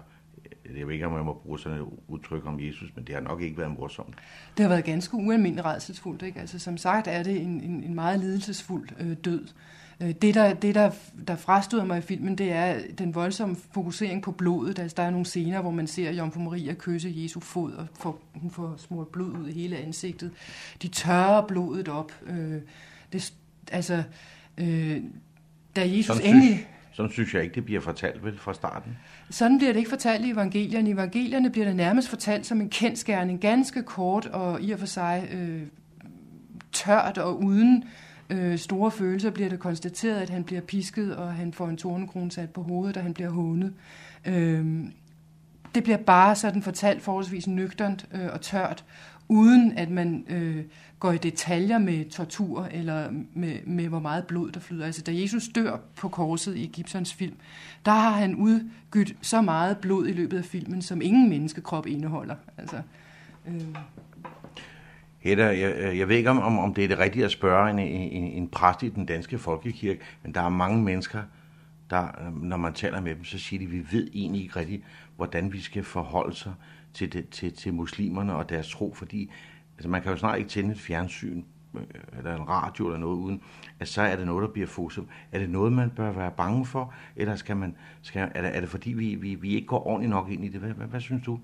[0.77, 3.21] jeg ved ikke, om jeg må bruge sådan et udtryk om Jesus, men det har
[3.21, 4.15] nok ikke været morsomt.
[4.57, 6.21] Det har været ganske ualmindeligt redselsfuldt.
[6.21, 6.39] Ikke?
[6.39, 9.47] Altså, som sagt er det en, en, en meget lidelsesfuld øh, død.
[10.01, 10.91] Øh, det, der, det der,
[11.27, 14.79] der frastøder mig i filmen, det er den voldsomme fokusering på blodet.
[14.79, 18.21] Altså, der er nogle scener, hvor man ser Jomfru Maria kysse Jesu fod, og får,
[18.35, 20.31] hun får smurt blod ud i hele ansigtet.
[20.81, 22.11] De tørrer blodet op.
[22.25, 22.61] Øh,
[23.13, 23.33] det,
[23.71, 24.03] altså,
[24.57, 25.01] øh,
[25.75, 26.67] da Jesus sådan endelig...
[26.93, 28.97] Sådan synes jeg ikke, det bliver fortalt vel fra starten.
[29.29, 30.89] Sådan bliver det ikke fortalt i evangelierne.
[30.89, 34.85] I evangelierne bliver det nærmest fortalt som en kendskærning, ganske kort og i og for
[34.85, 35.61] sig øh,
[36.71, 37.83] tørt og uden
[38.29, 42.31] øh, store følelser, bliver det konstateret, at han bliver pisket, og han får en tornekrone
[42.31, 43.73] sat på hovedet, og han bliver hånet.
[44.25, 44.85] Øh,
[45.75, 48.85] det bliver bare sådan fortalt forholdsvis nøgternt øh, og tørt,
[49.27, 50.63] uden at man øh,
[51.03, 54.85] går i detaljer med tortur eller med, med hvor meget blod der flyder.
[54.85, 57.35] Altså da Jesus dør på korset i Gibsons film,
[57.85, 62.35] der har han udgydt så meget blod i løbet af filmen, som ingen menneskekrop indeholder.
[62.57, 62.81] Altså,
[63.47, 63.61] øh,
[65.19, 68.23] Hedda, jeg, jeg ved ikke, om, om det er det rigtige at spørge en, en,
[68.23, 71.21] en præst i den danske folkekirke, men der er mange mennesker,
[71.89, 74.83] der, når man taler med dem, så siger de, at vi ved egentlig ikke rigtigt,
[75.15, 76.53] hvordan vi skal forholde sig
[76.93, 79.29] til, det, til, til muslimerne og deres tro, fordi
[79.77, 81.43] altså, man kan jo snart ikke tænde et fjernsyn
[81.75, 81.81] øh,
[82.17, 83.41] eller en radio eller noget uden,
[83.79, 85.07] at så er det noget, der bliver fokuseret.
[85.31, 88.59] Er det noget, man bør være bange for, eller skal man, skal, er, det, er
[88.59, 90.59] det fordi, vi, vi, vi ikke går ordentligt nok ind i det?
[90.59, 91.39] Hvad, hvad, hvad synes du?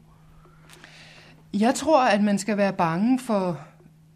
[1.54, 3.60] Jeg tror, at man skal være bange for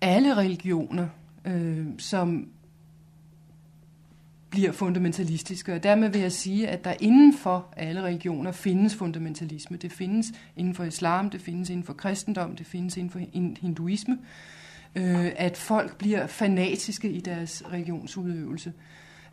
[0.02, 1.08] alle religioner,
[1.46, 2.48] øh, som
[4.54, 5.74] bliver fundamentalistiske.
[5.74, 9.78] Og dermed vil jeg sige, at der inden for alle religioner findes fundamentalisme.
[9.78, 13.20] Det findes inden for islam, det findes inden for kristendom, det findes inden for
[13.62, 14.18] hinduisme.
[14.96, 18.74] Øh, at folk bliver fanatiske i deres religionsudøvelse.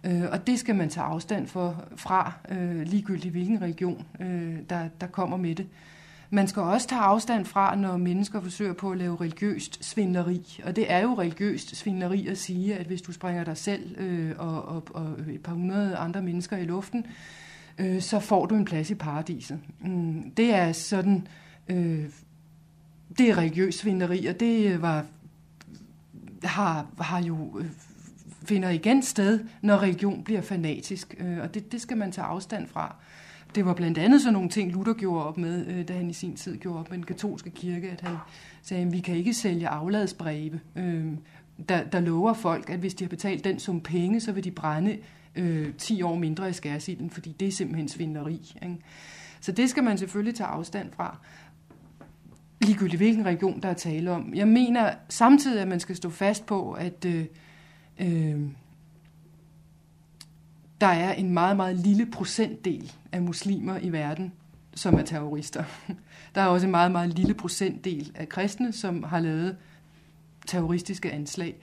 [0.05, 4.89] Øh, og det skal man tage afstand for, fra, øh, ligegyldigt hvilken religion, øh, der,
[5.01, 5.67] der kommer med det.
[6.33, 10.61] Man skal også tage afstand fra, når mennesker forsøger på at lave religiøst svindleri.
[10.65, 14.33] Og det er jo religiøst svindleri at sige, at hvis du springer dig selv øh,
[14.39, 17.07] og, og, og et par hundrede andre mennesker i luften,
[17.79, 19.61] øh, så får du en plads i paradiset.
[19.81, 21.27] Mm, det er sådan...
[21.69, 22.05] Øh,
[23.19, 25.07] det er religiøst svinderi, og det øh, var,
[26.43, 27.67] har, har jo øh,
[28.45, 31.15] finder igen sted, når religion bliver fanatisk.
[31.19, 32.97] Øh, og det, det skal man tage afstand fra.
[33.55, 36.13] Det var blandt andet sådan nogle ting, Luther gjorde op med, øh, da han i
[36.13, 38.17] sin tid gjorde op med den katolske kirke, at han
[38.63, 41.07] sagde, at vi kan ikke sælge afladsbreve, øh,
[41.69, 44.51] der, der lover folk, at hvis de har betalt den sum penge, så vil de
[44.51, 44.99] brænde
[45.37, 48.55] øh, 10 år mindre i skærsilden, fordi det er simpelthen svinderi.
[48.63, 48.77] Ikke?
[49.41, 51.19] Så det skal man selvfølgelig tage afstand fra
[52.61, 54.35] ligegyldigt hvilken region, der er tale om.
[54.35, 57.25] Jeg mener samtidig, at man skal stå fast på, at øh,
[58.01, 58.41] øh,
[60.81, 64.33] der er en meget, meget lille procentdel af muslimer i verden,
[64.75, 65.65] som er terrorister.
[66.35, 69.57] Der er også en meget, meget lille procentdel af kristne, som har lavet
[70.47, 71.57] terroristiske anslag.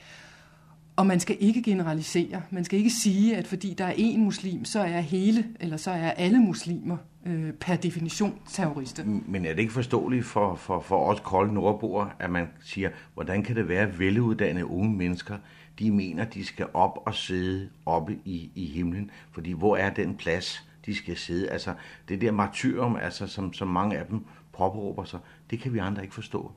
[0.95, 2.41] Og man skal ikke generalisere.
[2.49, 5.91] Man skal ikke sige, at fordi der er én muslim, så er hele, eller så
[5.91, 9.03] er alle muslimer øh, per definition terrorister.
[9.05, 13.43] Men er det ikke forståeligt for, for, for os kolde nordboer, at man siger, hvordan
[13.43, 15.37] kan det være, at veluddannede unge mennesker
[15.79, 20.15] de mener, de skal op og sidde oppe i, i himlen, fordi hvor er den
[20.15, 21.49] plads, de skal sidde?
[21.49, 21.73] Altså,
[22.09, 24.25] det der martyrum, altså, som, som mange af dem
[24.57, 26.51] påberåber sig, det kan vi andre ikke forstå.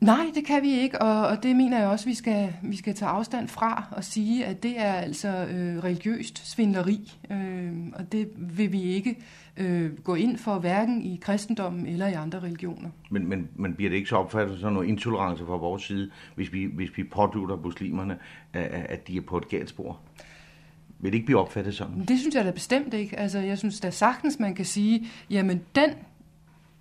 [0.00, 2.94] Nej, det kan vi ikke, og, og det mener jeg også, vi skal, vi skal
[2.94, 8.30] tage afstand fra og sige, at det er altså øh, religiøst svindleri, øh, og det
[8.36, 9.16] vil vi ikke
[9.56, 12.88] øh, gå ind for, hverken i kristendommen eller i andre religioner.
[13.10, 16.52] Men, men, men bliver det ikke så opfattet som noget intolerance fra vores side, hvis
[16.52, 18.18] vi, hvis vi pådutter muslimerne,
[18.52, 20.00] at, at de er på et galt spor?
[20.98, 22.04] Vil det ikke blive opfattet sådan?
[22.08, 23.18] Det synes jeg da bestemt ikke.
[23.18, 25.90] Altså, jeg synes da sagtens, man kan sige, jamen den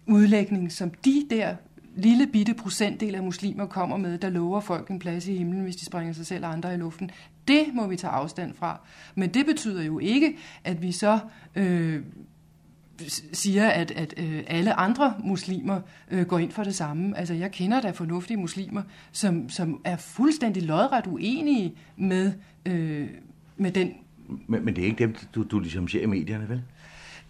[0.07, 1.55] udlægning, som de der
[1.99, 5.75] lille bitte procentdel af muslimer kommer med, der lover folk en plads i himlen, hvis
[5.75, 7.11] de springer sig selv og andre i luften,
[7.47, 8.79] det må vi tage afstand fra.
[9.15, 11.19] Men det betyder jo ikke, at vi så
[11.55, 12.01] øh,
[13.33, 15.81] siger, at, at øh, alle andre muslimer
[16.11, 17.17] øh, går ind for det samme.
[17.17, 18.81] Altså, jeg kender da fornuftige muslimer,
[19.11, 22.33] som, som er fuldstændig lodret uenige med,
[22.65, 23.07] øh,
[23.57, 23.93] med den...
[24.47, 26.61] Men, men det er ikke dem, du, du ligesom ser i medierne, vel?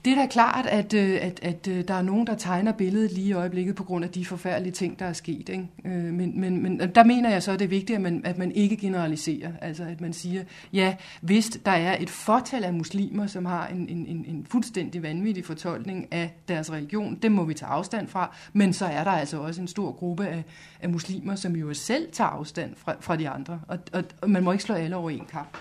[0.06, 3.12] Det er da klart, at, øh, at, at øh, der er nogen, der tegner billedet
[3.12, 5.50] lige i øjeblikket på grund af de forfærdelige ting, der er sket.
[5.50, 5.68] Ikke?
[5.86, 8.38] Øh, men, men, men der mener jeg så, at det er vigtigt, at man, at
[8.38, 9.52] man ikke generaliserer.
[9.62, 13.90] Altså at man siger, ja, hvis der er et fortal af muslimer, som har en,
[13.90, 18.36] en, en, en fuldstændig vanvittig fortolkning af deres religion, det må vi tage afstand fra.
[18.54, 20.44] Men så er der altså også en stor gruppe af,
[20.82, 23.62] af muslimer, som jo selv tager afstand fra, fra de andre.
[23.68, 25.58] Og, og, og man må ikke slå alle over en kamp.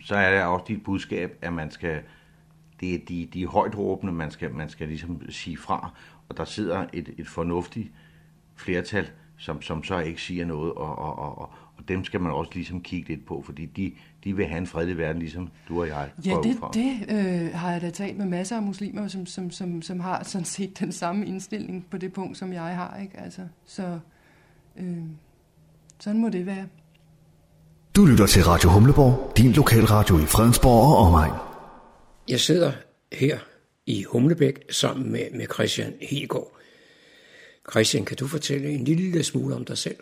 [0.00, 2.00] Så er det også dit budskab, at man skal
[2.80, 5.90] det er de, de højt råbende, man skal, man skal ligesom sige fra,
[6.28, 7.92] og der sidder et, et fornuftigt
[8.56, 11.38] flertal, som, som så ikke siger noget, og, og, og,
[11.76, 13.92] og dem skal man også ligesom kigge lidt på, fordi de,
[14.24, 17.72] de vil have en fredelig verden, ligesom du og jeg Ja, det, det øh, har
[17.72, 20.92] jeg da talt med masser af muslimer, som, som, som, som har sådan set den
[20.92, 22.98] samme indstilling på det punkt, som jeg har.
[23.02, 23.20] Ikke?
[23.20, 23.98] Altså, så
[24.76, 24.96] øh,
[25.98, 26.66] sådan må det være.
[27.96, 31.45] Du lytter til Radio Humleborg, din lokalradio i Fredensborg og omegn.
[32.28, 32.72] Jeg sidder
[33.12, 33.38] her
[33.86, 36.52] i Humlebæk sammen med, med Christian Hegård.
[37.70, 39.96] Christian, kan du fortælle en lille smule om dig selv?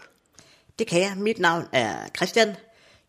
[0.79, 1.15] Det kan jeg.
[1.17, 2.55] Mit navn er Christian.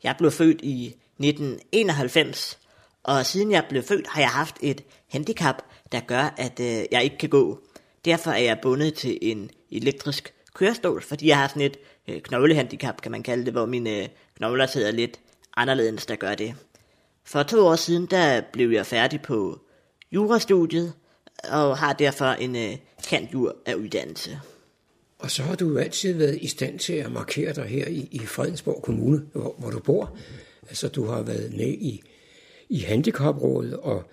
[0.03, 2.59] Jeg blev født i 1991,
[3.03, 5.55] og siden jeg blev født, har jeg haft et handicap,
[5.91, 7.59] der gør, at øh, jeg ikke kan gå.
[8.05, 13.01] Derfor er jeg bundet til en elektrisk kørestol, fordi jeg har sådan et øh, knoglehandicap,
[13.01, 15.19] kan man kalde det, hvor mine øh, knogler sidder lidt
[15.57, 16.55] anderledes, der gør det.
[17.25, 19.59] For to år siden, der blev jeg færdig på
[20.11, 20.93] jurastudiet,
[21.43, 22.77] og har derfor en øh,
[23.09, 24.39] kantjur af uddannelse.
[25.19, 28.07] Og så har du jo altid været i stand til at markere dig her i,
[28.11, 30.17] i Fredensborg Kommune, hvor, hvor du bor.
[30.69, 32.01] Altså, du har været med i,
[32.69, 34.03] i handicaprådet og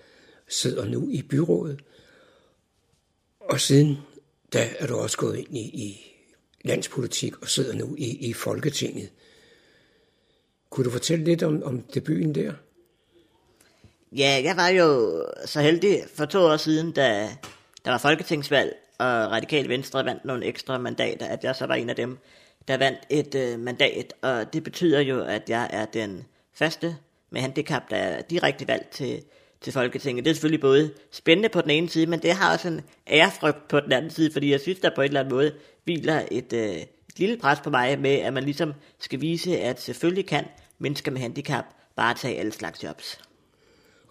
[0.47, 1.79] sidder nu i byrådet.
[3.39, 3.97] Og siden
[4.53, 6.15] da er du også gået ind i, i
[6.63, 9.09] landspolitik og sidder nu i, i Folketinget.
[10.69, 12.53] Kunne du fortælle lidt om, om debuten der?
[14.17, 17.29] Ja, jeg var jo så heldig for to år siden, da
[17.85, 21.89] der var folketingsvalg, og Radikal Venstre vandt nogle ekstra mandater, at jeg så var en
[21.89, 22.17] af dem,
[22.67, 26.95] der vandt et øh, mandat, og det betyder jo, at jeg er den første
[27.29, 29.23] med handicap, der er direkte valgt til,
[29.61, 30.25] til Folketinget.
[30.25, 33.67] Det er selvfølgelig både spændende på den ene side, men det har også en ærefrygt
[33.67, 36.53] på den anden side, fordi jeg synes, der på en eller anden måde hviler et,
[36.53, 40.45] øh, et lille pres på mig med, at man ligesom skal vise, at selvfølgelig kan
[40.79, 43.19] mennesker med handicap bare tage alle slags jobs.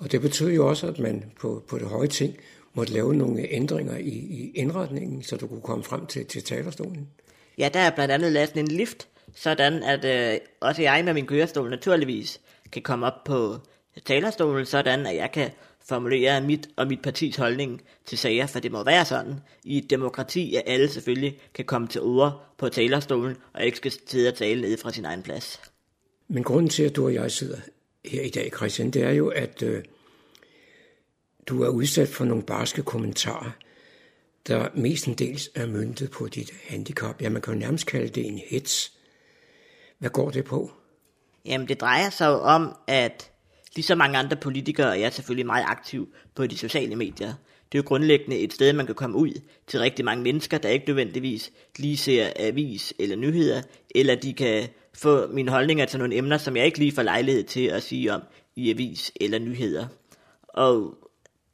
[0.02, 2.36] Og det betyder jo også, at man på, på det høje ting
[2.74, 7.08] måtte lave nogle ændringer i, i indretningen, så du kunne komme frem til, til talerstolen.
[7.58, 11.26] Ja, der er blandt andet lavet en lift, sådan at øh, også jeg med min
[11.26, 12.40] kørestol naturligvis
[12.72, 13.56] kan komme op på
[14.04, 15.50] talerstolen, sådan at jeg kan
[15.88, 19.34] formulere mit og mit partis holdning til sager, for det må være sådan
[19.64, 23.92] i et demokrati, at alle selvfølgelig kan komme til ord på talerstolen, og ikke skal
[24.06, 25.60] sidde og tale nede fra sin egen plads.
[26.28, 27.58] Men grunden til, at du og jeg sidder
[28.04, 29.82] her i dag, Christian, det er jo, at øh,
[31.48, 33.50] du er udsat for nogle barske kommentarer,
[34.46, 37.22] der mestendels er myntet på dit handicap.
[37.22, 38.92] Ja, man kan jo nærmest kalde det en hets.
[39.98, 40.70] Hvad går det på?
[41.44, 43.30] Jamen, det drejer sig jo om, at
[43.74, 47.34] ligesom mange andre politikere og jeg selvfølgelig meget aktiv på de sociale medier.
[47.72, 50.68] Det er jo grundlæggende et sted, man kan komme ud til rigtig mange mennesker, der
[50.68, 53.62] ikke nødvendigvis lige ser avis eller nyheder,
[53.94, 57.44] eller de kan få mine holdninger til nogle emner, som jeg ikke lige får lejlighed
[57.44, 58.22] til at sige om
[58.56, 59.86] i avis eller nyheder.
[60.48, 61.01] Og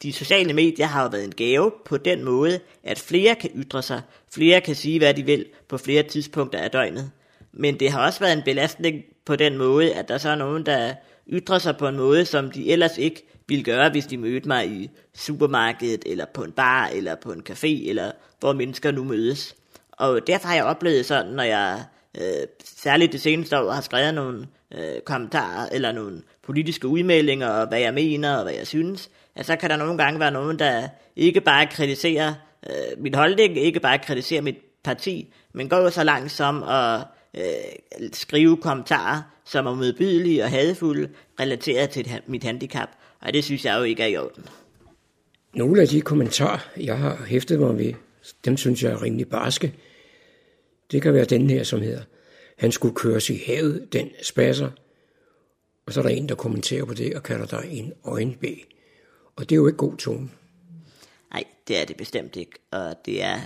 [0.03, 3.83] de sociale medier har jo været en gave på den måde, at flere kan ytre
[3.83, 7.11] sig, flere kan sige, hvad de vil på flere tidspunkter af døgnet.
[7.53, 10.67] Men det har også været en belastning på den måde, at der så er nogen,
[10.67, 10.95] der
[11.29, 14.67] ytrer sig på en måde, som de ellers ikke ville gøre, hvis de mødte mig
[14.67, 19.55] i supermarkedet, eller på en bar, eller på en café, eller hvor mennesker nu mødes.
[19.93, 21.85] Og derfor har jeg oplevet sådan, når jeg
[22.21, 27.69] øh, særligt det seneste år har skrevet nogle øh, kommentarer, eller nogle politiske udmeldinger, og
[27.69, 30.59] hvad jeg mener, og hvad jeg synes, at så kan der nogle gange være nogen,
[30.59, 32.35] der ikke bare kritiserer
[32.67, 37.01] øh, min holdning, ikke bare kritiserer mit parti, men går så langt som at
[37.35, 41.09] øh, skrive kommentarer, som er modbydelige og hadefulde,
[41.41, 42.89] relateret til mit handicap.
[43.21, 44.45] Og det synes jeg jo ikke er i orden.
[45.55, 47.93] Nogle af de kommentarer, jeg har hæftet mig ved,
[48.45, 49.75] dem synes jeg er rimelig barske.
[50.93, 52.03] Det kan være den her, som hedder,
[52.59, 54.71] han skulle køres i havet, den spasser.
[55.87, 58.78] Og så er der en, der kommenterer på det og kalder dig en øjenbæg.
[59.39, 60.31] Og det er jo ikke god tone.
[61.31, 62.59] Nej, det er det bestemt ikke.
[62.71, 63.41] Og det er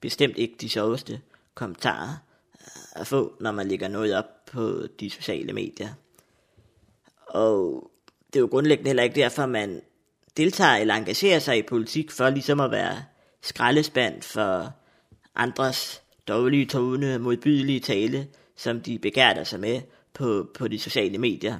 [0.00, 1.20] bestemt ikke de sjoveste
[1.54, 2.16] kommentarer
[2.54, 5.88] øh, at få, når man lægger noget op på de sociale medier.
[7.26, 7.90] Og
[8.26, 9.82] det er jo grundlæggende heller ikke derfor, man
[10.36, 13.04] deltager eller engagerer sig i politik, for ligesom at være
[13.42, 14.72] skraldespand for
[15.34, 19.80] andres dårlige tone, modbydelige tale, som de begærter sig med
[20.14, 21.58] på, på de sociale medier.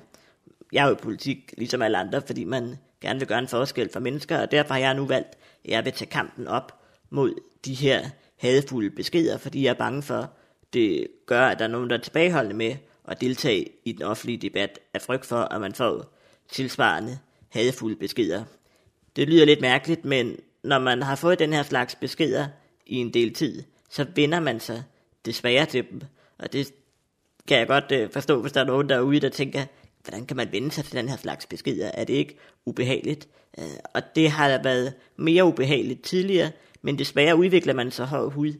[0.73, 3.91] Jeg er jo i politik ligesom alle andre, fordi man gerne vil gøre en forskel
[3.93, 6.81] for mennesker, og derfor har jeg nu valgt, at jeg vil tage kampen op
[7.11, 7.35] mod
[7.65, 10.31] de her hadefulde beskeder, fordi jeg er bange for,
[10.73, 12.77] det gør, at der er nogen, der er tilbageholdende med
[13.09, 16.15] at deltage i den offentlige debat af frygt for, at man får
[16.49, 18.45] tilsvarende hadefulde beskeder.
[19.17, 22.47] Det lyder lidt mærkeligt, men når man har fået den her slags beskeder
[22.87, 24.83] i en del tid, så vender man sig
[25.27, 26.01] desværre til dem.
[26.39, 26.73] Og det
[27.49, 29.65] kan jeg godt øh, forstå, hvis der er nogen derude, der tænker,
[30.09, 31.91] hvordan kan man vende sig til den her slags beskeder?
[31.95, 33.29] Er det ikke ubehageligt?
[33.59, 36.51] Øh, og det har været mere ubehageligt tidligere,
[36.83, 38.55] men desværre udvikler man så hård hud øh,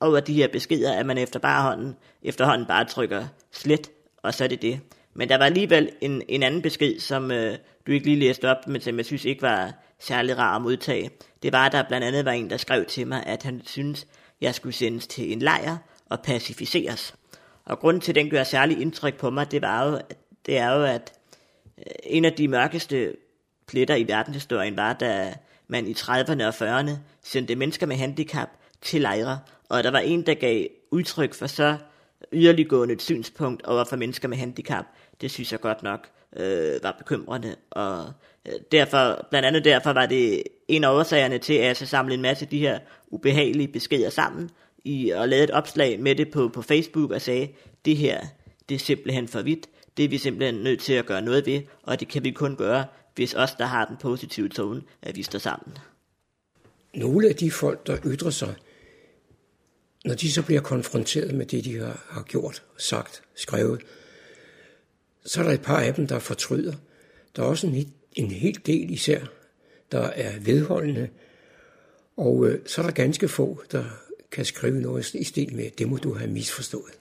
[0.00, 3.90] over de her beskeder, at man efter bare hånden, efterhånden bare trykker slet,
[4.22, 4.80] og så er det det.
[5.14, 8.66] Men der var alligevel en, en anden besked, som øh, du ikke lige læste op,
[8.66, 11.10] men som jeg synes ikke var særlig rar at modtage.
[11.42, 14.06] Det var, at der blandt andet var en, der skrev til mig, at han synes,
[14.40, 15.76] jeg skulle sendes til en lejr
[16.10, 17.14] og pacificeres.
[17.64, 20.00] Og grunden til, at den gør særlig indtryk på mig, det, var jo,
[20.46, 21.12] det er jo, at
[21.78, 23.16] øh, en af de mørkeste
[23.66, 25.34] pletter i verdenshistorien var, da
[25.68, 26.90] man i 30'erne og 40'erne
[27.22, 28.48] sendte mennesker med handicap
[28.82, 31.76] til lejre, og der var en, der gav udtryk for så
[32.32, 34.84] yderliggående et synspunkt over for mennesker med handicap.
[35.20, 38.12] Det synes jeg godt nok øh, var bekymrende, og
[38.48, 42.14] øh, derfor, blandt andet derfor var det en af årsagerne til, at jeg så samle
[42.14, 42.78] en masse af de her
[43.08, 44.50] ubehagelige beskeder sammen,
[44.84, 47.48] i, og lavede et opslag med det på, på Facebook og sagde,
[47.84, 48.20] det her,
[48.68, 51.62] det er simpelthen for vidt, det er vi simpelthen nødt til at gøre noget ved,
[51.82, 55.22] og det kan vi kun gøre, hvis os, der har den positive tone, at vi
[55.22, 55.76] står sammen.
[56.94, 58.54] Nogle af de folk, der ytrer sig,
[60.04, 63.80] når de så bliver konfronteret med det, de har, har gjort, sagt, skrevet,
[65.24, 66.74] så er der et par af dem, der fortryder.
[67.36, 69.20] Der er også en, en hel del især,
[69.92, 71.08] der er vedholdende,
[72.16, 73.84] og øh, så er der ganske få, der
[74.30, 76.92] kan skrive noget i stil med, det må du have misforstået.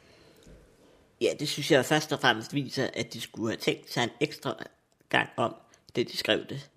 [1.21, 4.09] Ja, det synes jeg først og fremmest viser, at de skulle have tænkt sig en
[4.19, 4.63] ekstra
[5.09, 5.55] gang om,
[5.95, 6.69] det de skrev det.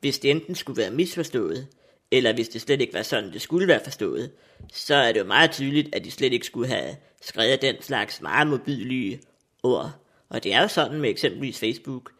[0.00, 1.68] Hvis det enten skulle være misforstået,
[2.10, 4.30] eller hvis det slet ikke var sådan, det skulle være forstået,
[4.72, 8.20] så er det jo meget tydeligt, at de slet ikke skulle have skrevet den slags
[8.20, 9.20] meget mobilige
[9.62, 9.90] ord.
[10.28, 12.12] Og det er jo sådan med eksempelvis Facebook.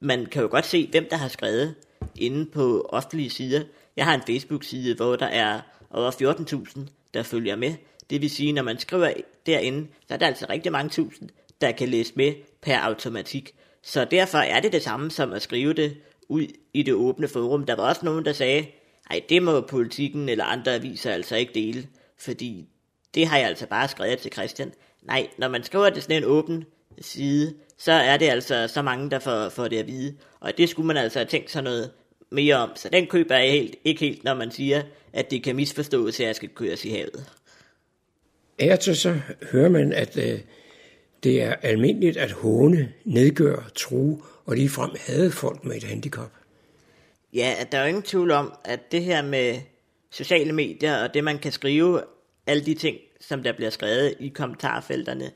[0.00, 1.74] Man kan jo godt se, hvem der har skrevet
[2.16, 3.64] inde på offentlige sider.
[3.96, 6.10] Jeg har en Facebook-side, hvor der er over
[6.76, 6.80] 14.000,
[7.14, 7.74] der følger med.
[8.10, 9.12] Det vil sige, når man skriver
[9.46, 11.28] derinde, så er der altså rigtig mange tusind,
[11.60, 13.54] der kan læse med per automatik.
[13.82, 15.96] Så derfor er det det samme som at skrive det
[16.28, 17.66] ud i det åbne forum.
[17.66, 18.66] Der var også nogen, der sagde,
[19.10, 21.86] ej, det må politikken eller andre aviser altså ikke dele,
[22.18, 22.68] fordi
[23.14, 24.72] det har jeg altså bare skrevet til Christian.
[25.02, 26.64] Nej, når man skriver det sådan en åben
[27.00, 30.16] side, så er det altså så mange, der får, får det at vide.
[30.40, 31.90] Og det skulle man altså have tænkt sig noget
[32.30, 32.70] mere om.
[32.76, 36.26] Så den køber jeg helt, ikke helt, når man siger, at det kan misforstås, at
[36.26, 37.30] jeg skal køres i havet.
[38.58, 39.20] Af så, så
[39.52, 40.40] hører man, at øh,
[41.22, 46.30] det er almindeligt at håne, nedgøre, true og ligefrem hade folk med et handicap.
[47.32, 49.54] Ja, der er jo ingen tvivl om, at det her med
[50.10, 52.02] sociale medier og det, man kan skrive,
[52.46, 55.30] alle de ting, som der bliver skrevet i kommentarfelterne,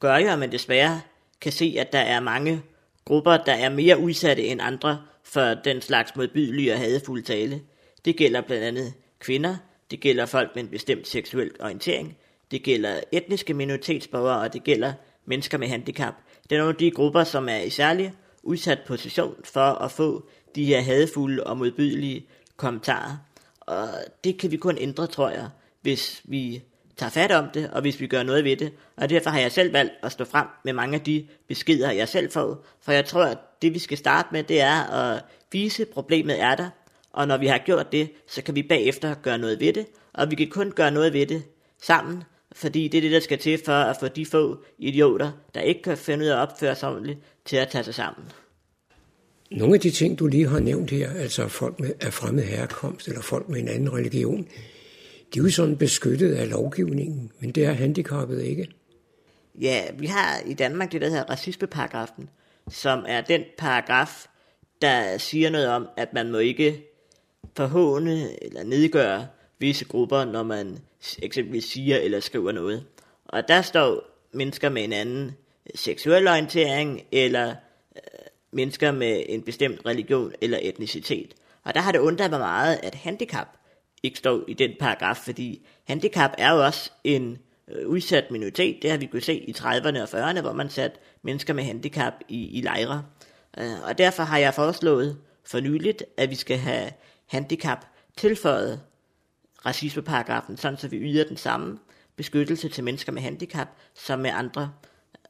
[0.00, 1.00] gør jo, at man desværre
[1.40, 2.62] kan se, at der er mange
[3.04, 7.60] grupper, der er mere udsatte end andre for den slags modbydelige og hadefulde tale.
[8.04, 9.56] Det gælder blandt andet kvinder,
[9.90, 12.16] det gælder folk med en bestemt seksuel orientering,
[12.54, 14.92] det gælder etniske minoritetsborgere, og det gælder
[15.26, 16.14] mennesker med handicap.
[16.42, 20.28] Det er nogle af de grupper, som er i særlig udsat position for at få
[20.54, 22.26] de her hadefulde og modbydelige
[22.56, 23.16] kommentarer.
[23.60, 23.88] Og
[24.24, 25.48] det kan vi kun ændre, tror jeg,
[25.82, 26.62] hvis vi
[26.96, 28.72] tager fat om det, og hvis vi gør noget ved det.
[28.96, 32.08] Og derfor har jeg selv valgt at stå frem med mange af de beskeder, jeg
[32.08, 32.64] selv får.
[32.80, 36.40] For jeg tror, at det vi skal starte med, det er at vise, at problemet
[36.40, 36.68] er der.
[37.12, 39.86] Og når vi har gjort det, så kan vi bagefter gøre noget ved det.
[40.12, 41.42] Og vi kan kun gøre noget ved det
[41.82, 42.22] sammen,
[42.54, 45.82] fordi det er det, der skal til for at få de få idioter, der ikke
[45.82, 48.24] kan finde ud af at opføre sig ordentligt, til at tage sig sammen.
[49.50, 53.08] Nogle af de ting, du lige har nævnt her, altså folk med, af fremmed herkomst
[53.08, 54.48] eller folk med en anden religion,
[55.34, 58.68] de er jo sådan beskyttet af lovgivningen, men det er handicappet ikke.
[59.60, 62.28] Ja, vi har i Danmark det, der hedder racismeparagrafen,
[62.70, 64.26] som er den paragraf,
[64.82, 66.82] der siger noget om, at man må ikke
[67.56, 69.26] forhåne eller nedgøre
[69.64, 70.78] visse grupper, når man
[71.22, 72.84] eksempelvis siger eller skriver noget.
[73.24, 74.02] Og der står
[74.32, 75.26] mennesker med en anden
[75.66, 77.54] øh, seksuel orientering eller
[77.96, 78.02] øh,
[78.52, 81.34] mennesker med en bestemt religion eller etnicitet.
[81.64, 83.46] Og der har det undret mig meget, at handicap
[84.02, 87.38] ikke står i den paragraf, fordi handicap er jo også en
[87.68, 88.82] øh, udsat minoritet.
[88.82, 92.12] Det har vi kunnet se i 30'erne og 40'erne, hvor man satte mennesker med handicap
[92.28, 93.04] i, i lejre.
[93.58, 96.90] Øh, og derfor har jeg foreslået for nyligt, at vi skal have
[97.26, 97.86] handicap
[98.16, 98.80] tilføjet
[99.66, 101.78] racismeparagrafen, sådan så vi yder den samme
[102.16, 104.72] beskyttelse til mennesker med handicap som med andre.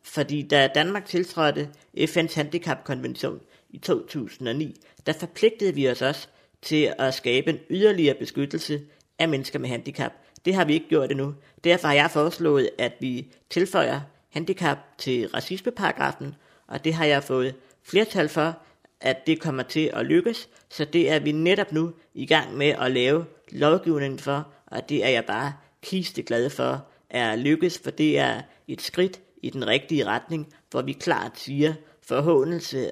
[0.03, 4.75] Fordi da Danmark tiltrådte FN's handicapkonvention i 2009,
[5.07, 6.29] der forpligtede vi os også
[6.63, 8.81] til at skabe en yderligere beskyttelse
[9.19, 10.13] af mennesker med handicap.
[10.45, 11.35] Det har vi ikke gjort endnu.
[11.65, 16.35] Derfor har jeg foreslået, at vi tilføjer handicap til racismeparagrafen,
[16.67, 18.59] og det har jeg fået flertal for,
[19.01, 22.67] at det kommer til at lykkes, så det er vi netop nu i gang med
[22.67, 23.25] at lave
[23.55, 25.53] lovgivningen for, og det er jeg bare
[25.83, 30.83] kiste glad for er lykkes, for det er et skridt i den rigtige retning, hvor
[30.83, 32.91] vi klart siger, forhåndelse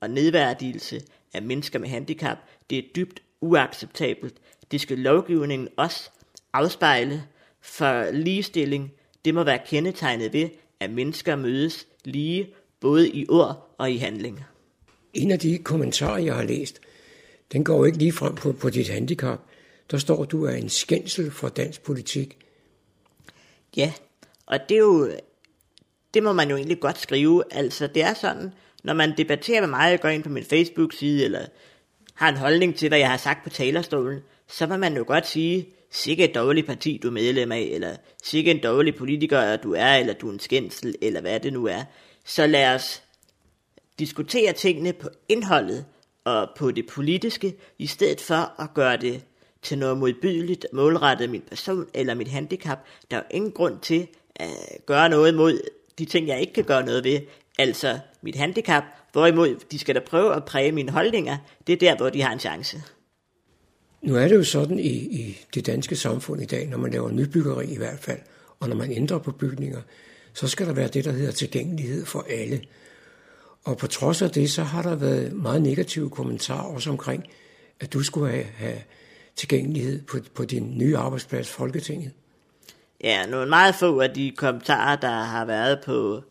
[0.00, 1.00] og nedværdigelse
[1.34, 2.38] af mennesker med handicap,
[2.70, 4.34] det er dybt uacceptabelt.
[4.70, 6.10] Det skal lovgivningen også
[6.52, 7.22] afspejle,
[7.60, 8.92] for ligestilling,
[9.24, 10.48] det må være kendetegnet ved,
[10.80, 12.48] at mennesker mødes lige,
[12.80, 14.44] både i ord og i handling.
[15.14, 16.80] En af de kommentarer, jeg har læst,
[17.52, 19.40] den går jo ikke lige frem på, på dit handicap.
[19.90, 22.38] Der står, du er en skændsel for dansk politik.
[23.76, 23.92] Ja,
[24.46, 25.10] og det er jo,
[26.14, 27.44] det må man jo egentlig godt skrive.
[27.50, 28.52] Altså, det er sådan,
[28.84, 31.46] når man debatterer med mig, og går ind på min Facebook-side, eller
[32.14, 35.26] har en holdning til, hvad jeg har sagt på talerstolen, så må man jo godt
[35.26, 39.74] sige, sikke et dårligt parti, du er medlem af, eller sikke en dårlig politiker, du
[39.74, 41.84] er, eller du er en skændsel, eller hvad det nu er.
[42.24, 43.02] Så lad os
[43.98, 45.84] diskutere tingene på indholdet
[46.24, 49.24] og på det politiske, i stedet for at gøre det
[49.62, 52.78] til noget modbydeligt målrettet min person eller mit handicap.
[53.10, 54.06] Der er jo ingen grund til
[54.36, 54.48] at
[54.86, 55.60] gøre noget mod
[55.98, 57.20] de ting, jeg ikke kan gøre noget ved,
[57.58, 61.36] altså mit handicap, hvorimod de skal da prøve at præge mine holdninger.
[61.66, 62.82] Det er der, hvor de har en chance.
[64.02, 67.10] Nu er det jo sådan i, i det danske samfund i dag, når man laver
[67.10, 68.18] nybyggeri i hvert fald,
[68.60, 69.80] og når man ændrer på bygninger,
[70.32, 72.60] så skal der være det, der hedder tilgængelighed for alle.
[73.64, 77.24] Og på trods af det, så har der været meget negative kommentarer også omkring,
[77.80, 78.78] at du skulle have, have
[79.38, 82.12] tilgængelighed på, på din nye arbejdsplads, Folketinget.
[83.04, 86.22] Ja, nogle meget få af de kommentarer, der har været på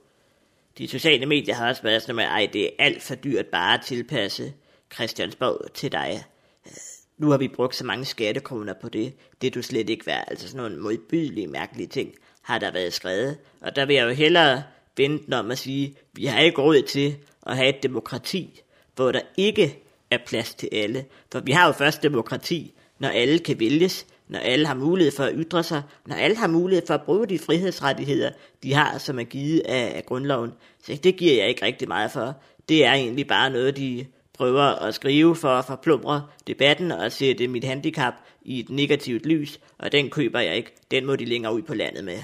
[0.78, 3.74] de sociale medier, har også været sådan med, at det er alt for dyrt bare
[3.74, 4.54] at tilpasse
[4.94, 6.24] Christiansborg til dig.
[6.66, 6.72] Øh,
[7.18, 9.14] nu har vi brugt så mange skattekroner på det.
[9.42, 10.26] Det er du slet ikke værd.
[10.28, 13.38] Altså sådan nogle modbydelige, mærkelige ting har der været skrevet.
[13.62, 14.64] Og der vil jeg jo hellere
[14.98, 18.62] vente om at sige, vi har ikke råd til at have et demokrati,
[18.96, 19.80] hvor der ikke
[20.12, 21.06] er plads til alle.
[21.32, 25.24] For vi har jo først demokrati, når alle kan vælges, når alle har mulighed for
[25.24, 28.30] at ytre sig, når alle har mulighed for at bruge de frihedsrettigheder,
[28.64, 30.52] de har, som er givet af, af grundloven.
[30.84, 32.36] Så det giver jeg ikke rigtig meget for.
[32.70, 37.48] Det er egentlig bare noget, de prøver at skrive for at forplumre debatten og sætte
[37.48, 40.72] mit handicap i et negativt lys, og den køber jeg ikke.
[40.92, 42.18] Den må de længere ud på landet med.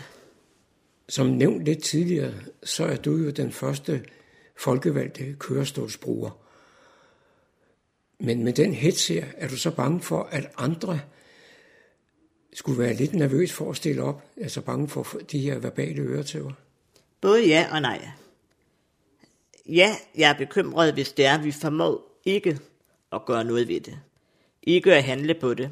[1.10, 4.02] Som nævnt lidt tidligere, så er du jo den første
[4.58, 6.43] folkevalgte kørestolsbruger.
[8.20, 11.00] Men med den hets her, er du så bange for, at andre
[12.54, 14.24] skulle være lidt nervøs for at stille op?
[14.38, 16.52] Altså bange for de her verbale øretæver?
[17.22, 18.08] Både ja og nej.
[19.66, 22.60] Ja, jeg er bekymret, hvis det er, at vi formår ikke
[23.12, 24.00] at gøre noget ved det.
[24.64, 25.72] Ikke at handle på det.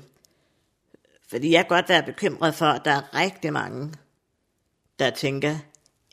[1.27, 3.93] Fordi jeg kan godt være bekymret for, at der er rigtig mange,
[4.99, 5.57] der tænker,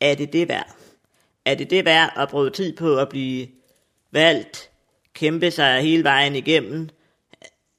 [0.01, 0.76] er det det værd?
[1.45, 3.49] Er det det værd at bruge tid på at blive
[4.11, 4.70] valgt,
[5.19, 6.89] kæmpe sig hele vejen igennem,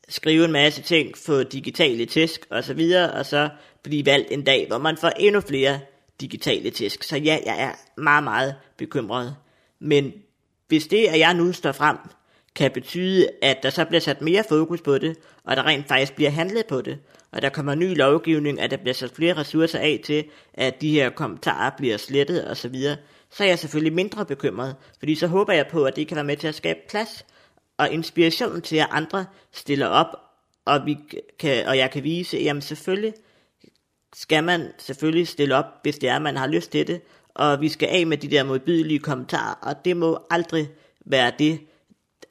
[0.10, 3.50] skrive en masse ting, få digitale tæsk og så videre, og så
[3.84, 5.80] blive valgt en dag, hvor man får endnu flere
[6.22, 7.04] digitale tæsk.
[7.04, 9.36] Så ja, jeg er meget, meget bekymret.
[9.80, 10.14] Men
[10.68, 11.98] hvis det, at jeg nu står frem,
[12.56, 16.16] kan betyde, at der så bliver sat mere fokus på det, og der rent faktisk
[16.16, 16.98] bliver handlet på det,
[17.32, 20.92] og der kommer ny lovgivning, at der bliver sat flere ressourcer af til, at de
[20.92, 22.76] her kommentarer bliver slettet osv.,
[23.32, 26.26] så, er jeg selvfølgelig mindre bekymret, fordi så håber jeg på, at det kan være
[26.26, 27.26] med til at skabe plads
[27.78, 30.08] og inspiration til, at andre stiller op,
[30.66, 30.98] og, vi
[31.40, 33.14] kan, og jeg kan vise, jamen selvfølgelig
[34.16, 37.02] skal man selvfølgelig stille op, hvis det er, man har lyst til det,
[37.34, 40.70] og vi skal af med de der modbydelige kommentarer, og det må aldrig
[41.06, 41.60] være det,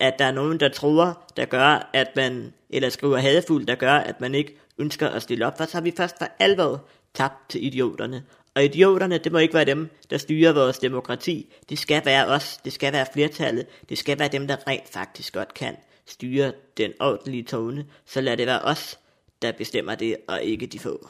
[0.01, 3.93] at der er nogen, der tror, der gør, at man, eller skriver hadefuldt, der gør,
[3.93, 7.49] at man ikke ønsker at stille op, for så har vi først for alvor tabt
[7.49, 8.25] til idioterne.
[8.55, 11.53] Og idioterne, det må ikke være dem, der styrer vores demokrati.
[11.69, 15.33] Det skal være os, det skal være flertallet, det skal være dem, der rent faktisk
[15.35, 15.77] godt kan
[16.07, 17.87] styre den ordentlige tone.
[18.07, 18.99] Så lad det være os,
[19.43, 21.09] der bestemmer det, og ikke de få.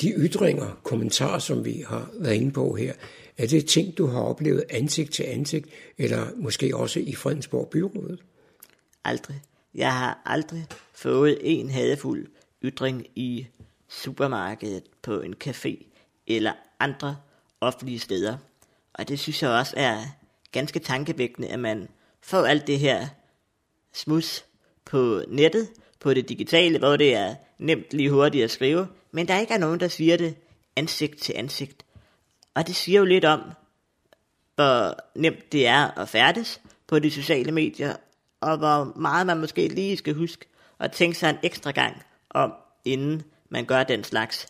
[0.00, 2.92] de ytringer, kommentarer, som vi har været inde på her,
[3.38, 5.66] er det ting, du har oplevet ansigt til ansigt,
[5.98, 8.20] eller måske også i Fredensborg Byrådet?
[9.04, 9.40] Aldrig.
[9.74, 12.26] Jeg har aldrig fået en hadefuld
[12.62, 13.46] ytring i
[13.88, 15.89] supermarkedet, på en café
[16.36, 17.16] eller andre
[17.60, 18.36] offentlige steder.
[18.94, 19.96] Og det synes jeg også er
[20.52, 21.88] ganske tankevækkende, at man
[22.22, 23.06] får alt det her
[23.92, 24.44] smus
[24.84, 25.68] på nettet,
[26.00, 29.58] på det digitale, hvor det er nemt lige hurtigt at skrive, men der ikke er
[29.58, 30.36] nogen, der siger det
[30.76, 31.84] ansigt til ansigt.
[32.54, 33.40] Og det siger jo lidt om,
[34.54, 37.96] hvor nemt det er at færdes på de sociale medier,
[38.40, 40.46] og hvor meget man måske lige skal huske
[40.78, 42.52] at tænke sig en ekstra gang om,
[42.84, 44.46] inden man gør den slags.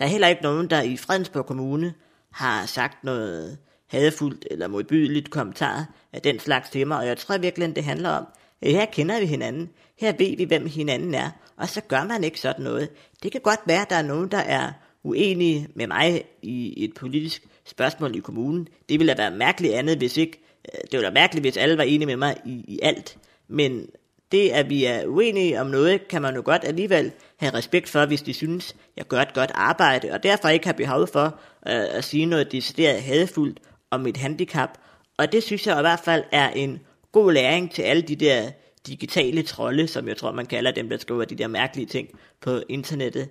[0.00, 1.94] Der er heller ikke nogen, der i Fredensborg Kommune
[2.32, 7.38] har sagt noget hadefuldt eller modbydeligt kommentar af den slags til mig, og jeg tror
[7.38, 8.26] virkelig, det handler om,
[8.62, 12.24] at her kender vi hinanden, her ved vi, hvem hinanden er, og så gør man
[12.24, 12.88] ikke sådan noget.
[13.22, 14.72] Det kan godt være, at der er nogen, der er
[15.02, 18.68] uenige med mig i et politisk spørgsmål i kommunen.
[18.88, 20.42] Det ville da være mærkeligt andet, hvis ikke,
[20.74, 23.18] øh, det ville være mærkeligt, hvis alle var enige med mig i, i alt.
[23.48, 23.86] Men
[24.32, 28.06] det, at vi er uenige om noget, kan man jo godt alligevel have respekt for,
[28.06, 31.24] hvis de synes, jeg gør et godt arbejde, og derfor ikke har behov for
[31.68, 33.60] øh, at sige noget decideret hadfuldt
[33.90, 34.78] om mit handicap.
[35.18, 36.80] Og det synes jeg i hvert fald er en
[37.12, 38.50] god læring til alle de der
[38.86, 42.08] digitale trolde, som jeg tror, man kalder dem, der skriver de der mærkelige ting
[42.40, 43.28] på internettet.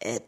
[0.00, 0.22] At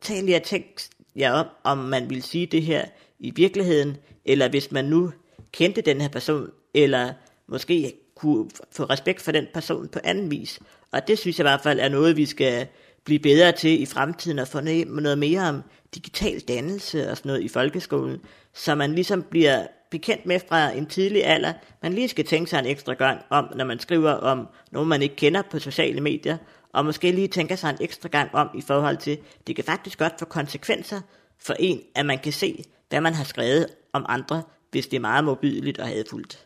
[0.00, 0.82] tag lige at tænke
[1.16, 2.84] jer om, om man vil sige det her
[3.18, 5.12] i virkeligheden, eller hvis man nu
[5.52, 7.12] kendte den her person, eller
[7.48, 10.60] måske kunne få respekt for den person på anden vis.
[10.92, 12.66] Og det synes jeg i hvert fald er noget, vi skal
[13.04, 15.62] blive bedre til i fremtiden, og få noget mere om
[15.94, 18.20] digital dannelse og sådan noget i folkeskolen,
[18.54, 21.52] så man ligesom bliver bekendt med fra en tidlig alder,
[21.82, 25.02] man lige skal tænke sig en ekstra gang om, når man skriver om nogen, man
[25.02, 26.36] ikke kender på sociale medier,
[26.72, 29.98] og måske lige tænke sig en ekstra gang om i forhold til, det kan faktisk
[29.98, 31.00] godt få konsekvenser
[31.38, 35.00] for en, at man kan se, hvad man har skrevet om andre, hvis det er
[35.00, 36.45] meget mobiligt og hadfuldt.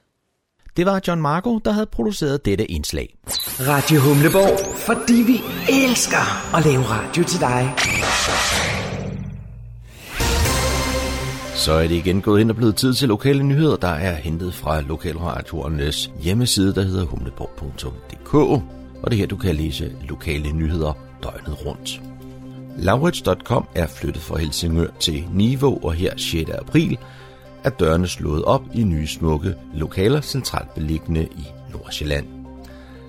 [0.76, 3.14] Det var John Marco, der havde produceret dette indslag.
[3.60, 7.74] Radio Humleborg, fordi vi elsker at lave radio til dig.
[11.54, 14.54] Så er det igen gået ind og blevet tid til lokale nyheder, der er hentet
[14.54, 18.34] fra lokalradioernes hjemmeside, der hedder humleborg.dk.
[18.34, 18.62] Og
[19.04, 20.92] det er her, du kan læse lokale nyheder
[21.22, 22.00] døgnet rundt.
[22.78, 26.50] Laurits.com er flyttet fra Helsingør til Niveau, og her 6.
[26.50, 26.98] april
[27.64, 32.26] er dørene slået op i nye smukke lokaler centralt beliggende i Nordsjælland.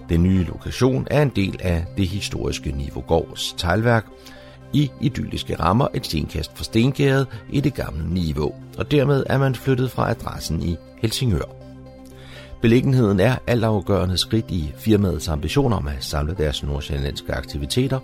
[0.09, 4.05] Den nye lokation er en del af det historiske Nivogårds teglværk,
[4.73, 9.55] i idylliske rammer et stenkast fra Stengæret i det gamle niveau, og dermed er man
[9.55, 11.55] flyttet fra adressen i Helsingør.
[12.61, 17.99] Beliggenheden er altafgørende skridt i firmaets ambitioner om at samle deres nordsjællandske aktiviteter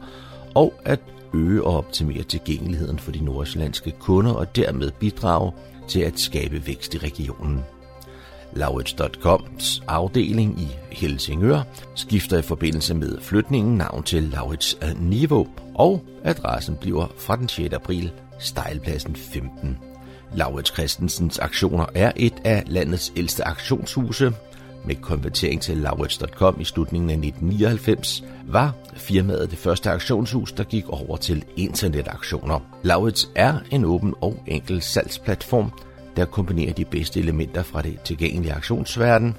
[0.56, 1.00] og at
[1.34, 5.52] øge og optimere tilgængeligheden for de nordsjællandske kunder og dermed bidrage
[5.88, 7.64] til at skabe vækst i regionen.
[8.54, 11.62] Laurits.coms afdeling i Helsingør
[11.96, 17.74] skifter i forbindelse med flytningen navn til Laurits Niveau, og adressen bliver fra den 6.
[17.74, 19.78] april Stejlpladsen 15.
[20.34, 24.34] Laurits Christensens aktioner er et af landets ældste aktionshuse.
[24.88, 30.90] Med konvertering til Laurits.com i slutningen af 1999 var firmaet det første auktionshus, der gik
[30.90, 32.60] over til internetaktioner.
[32.84, 35.72] Laurits er en åben og enkel salgsplatform,
[36.16, 39.36] der kombinerer de bedste elementer fra det tilgængelige aktionsverden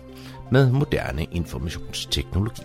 [0.50, 2.62] med moderne informationsteknologi.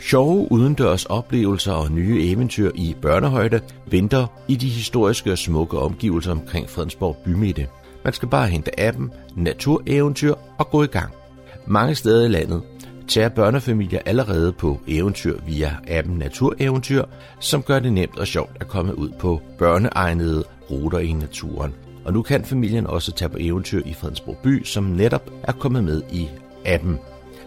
[0.00, 6.30] Sjove udendørs oplevelser og nye eventyr i børnehøjde venter i de historiske og smukke omgivelser
[6.30, 7.68] omkring Fredensborg Bymidte.
[8.06, 11.12] Man skal bare hente appen Natureventyr og gå i gang.
[11.66, 12.62] Mange steder i landet
[13.08, 17.04] tager børnefamilier allerede på eventyr via appen Natureventyr,
[17.40, 21.74] som gør det nemt og sjovt at komme ud på børneegnede ruter i naturen.
[22.04, 25.84] Og nu kan familien også tage på eventyr i Fredensborg by, som netop er kommet
[25.84, 26.28] med i
[26.64, 26.98] appen.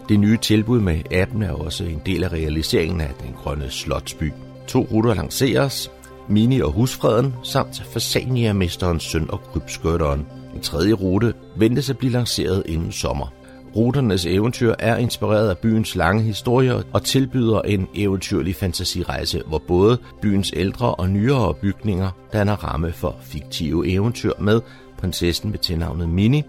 [0.08, 4.32] Det nye tilbud med appen er også en del af realiseringen af den grønne slotsby.
[4.68, 5.90] To ruter lanceres,
[6.28, 10.26] Mini og Husfreden, samt Fasania-mesterens søn og krybskytteren.
[10.54, 13.32] En tredje rute ventes at blive lanceret inden sommer.
[13.76, 19.98] Ruternes eventyr er inspireret af byens lange historie og tilbyder en eventyrlig fantasirejse, hvor både
[20.22, 24.60] byens ældre og nyere bygninger danner ramme for fiktive eventyr med
[24.98, 26.42] prinsessen med tilnavnet Mini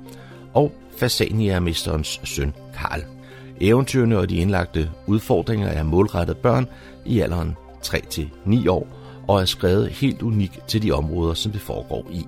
[0.53, 3.01] og Fasania-mesterens søn Karl.
[3.61, 6.67] Eventyrene og de indlagte udfordringer er målrettet børn
[7.05, 8.87] i alderen 3-9 år
[9.27, 12.25] og er skrevet helt unikt til de områder, som det foregår i.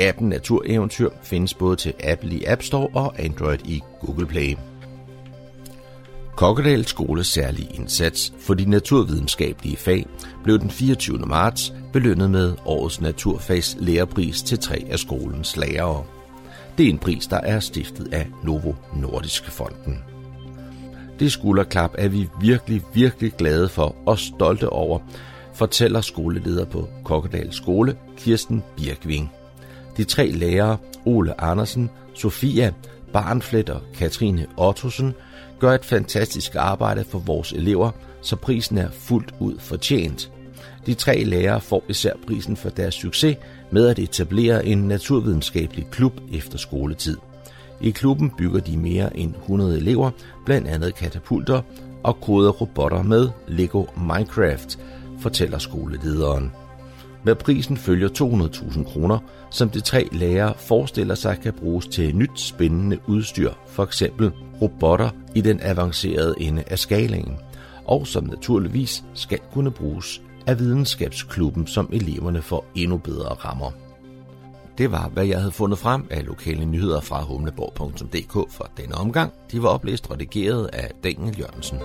[0.00, 4.56] Appen Natureventyr findes både til Apple i App Store og Android i Google Play.
[6.36, 10.06] Kokkedal Skoles særlige indsats for de naturvidenskabelige fag
[10.44, 11.18] blev den 24.
[11.18, 16.04] marts belønnet med årets naturfags lærerpris til tre af skolens lærere.
[16.78, 19.98] Det er en pris, der er stiftet af Novo Nordisk Fonden.
[21.18, 24.98] Det skulderklap er vi virkelig, virkelig glade for og stolte over,
[25.54, 29.30] fortæller skoleleder på Kokkedal Skole, Kirsten Birkving.
[29.96, 32.72] De tre lærere, Ole Andersen, Sofia
[33.12, 35.14] Barnflet og Katrine Ottosen,
[35.58, 37.90] gør et fantastisk arbejde for vores elever,
[38.22, 40.30] så prisen er fuldt ud fortjent.
[40.86, 43.36] De tre lærere får især prisen for deres succes
[43.70, 47.16] med at etablere en naturvidenskabelig klub efter skoletid.
[47.80, 50.10] I klubben bygger de mere end 100 elever,
[50.44, 51.62] blandt andet katapulter
[52.02, 54.78] og koder robotter med Lego Minecraft,
[55.20, 56.52] fortæller skolelederen.
[57.26, 59.18] Med prisen følger 200.000 kroner,
[59.50, 65.10] som de tre lærere forestiller sig kan bruges til nyt spændende udstyr, for eksempel robotter
[65.34, 67.36] i den avancerede ende af skalaen,
[67.84, 73.70] og som naturligvis skal kunne bruges af videnskabsklubben, som eleverne får endnu bedre rammer.
[74.78, 79.32] Det var, hvad jeg havde fundet frem af lokale nyheder fra humleborg.dk for denne omgang.
[79.52, 81.78] De var oplæst og redigeret af Daniel Jørgensen.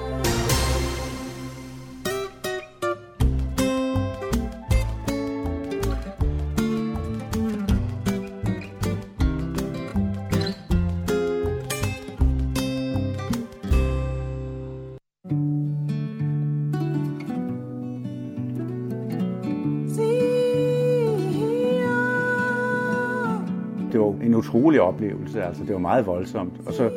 [24.51, 25.43] Utrolig oplevelse.
[25.43, 26.53] Altså, det var meget voldsomt.
[26.67, 26.89] Og så,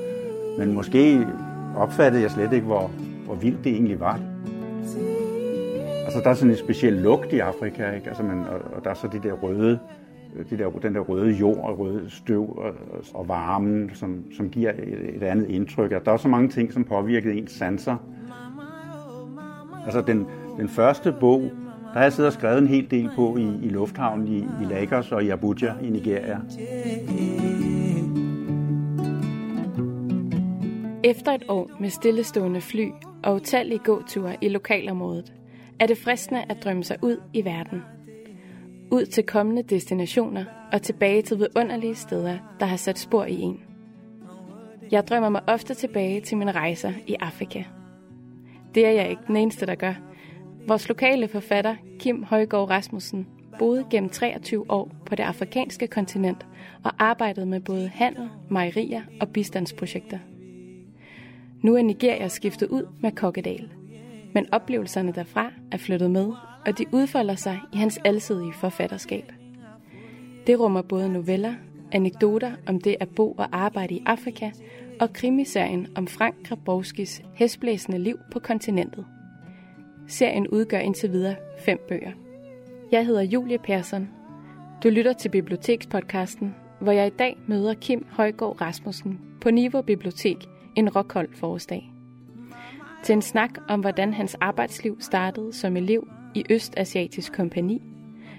[0.58, 1.26] men måske
[1.76, 2.90] opfattede jeg slet ikke, hvor,
[3.26, 4.20] hvor vildt det egentlig var.
[6.04, 8.08] Altså, der er sådan en speciel lugt i Afrika, ikke?
[8.08, 9.78] Altså, man, og, og der er så de der røde,
[10.50, 12.72] de der, den der røde jord og røde støv og,
[13.14, 15.92] og varmen, som, som giver et, et andet indtryk.
[15.92, 17.96] Og der er så mange ting, som påvirkede ens sanser.
[19.84, 20.26] Altså, den,
[20.58, 21.50] den første bog,
[21.94, 24.64] der har jeg siddet og skrevet en hel del på i, i lufthavnen i, i
[24.64, 26.40] Lagos og i Abuja i Nigeria.
[31.04, 32.88] Efter et år med stillestående fly
[33.22, 35.32] og utallige gåture i lokalområdet,
[35.80, 37.82] er det fristende at drømme sig ud i verden.
[38.90, 43.60] Ud til kommende destinationer og tilbage til vidunderlige steder, der har sat spor i en.
[44.90, 47.64] Jeg drømmer mig ofte tilbage til mine rejser i Afrika.
[48.74, 50.13] Det er jeg ikke den eneste, der gør.
[50.68, 53.26] Vores lokale forfatter, Kim Højgaard Rasmussen,
[53.58, 56.46] boede gennem 23 år på det afrikanske kontinent
[56.84, 60.18] og arbejdede med både handel, mejerier og bistandsprojekter.
[61.62, 63.68] Nu er Nigeria skiftet ud med Kokkedal.
[64.32, 66.32] Men oplevelserne derfra er flyttet med,
[66.66, 69.32] og de udfolder sig i hans alsidige forfatterskab.
[70.46, 71.54] Det rummer både noveller,
[71.92, 74.50] anekdoter om det at bo og arbejde i Afrika,
[75.00, 79.06] og krimiserien om Frank Grabowskis hestblæsende liv på kontinentet.
[80.08, 82.12] Serien udgør indtil videre fem bøger.
[82.92, 84.08] Jeg hedder Julie Persson.
[84.82, 90.36] Du lytter til Bibliotekspodcasten, hvor jeg i dag møder Kim Højgaard Rasmussen på Niveau Bibliotek
[90.76, 91.90] en rockhold forårsdag.
[93.02, 97.82] Til en snak om, hvordan hans arbejdsliv startede som elev i Østasiatisk Kompani.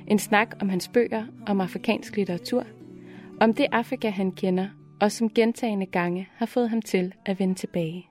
[0.08, 2.64] En snak om hans bøger om afrikansk litteratur.
[3.42, 4.68] Om det Afrika, han kender,
[5.02, 8.10] og som gentagende gange har fået ham til at vende tilbage.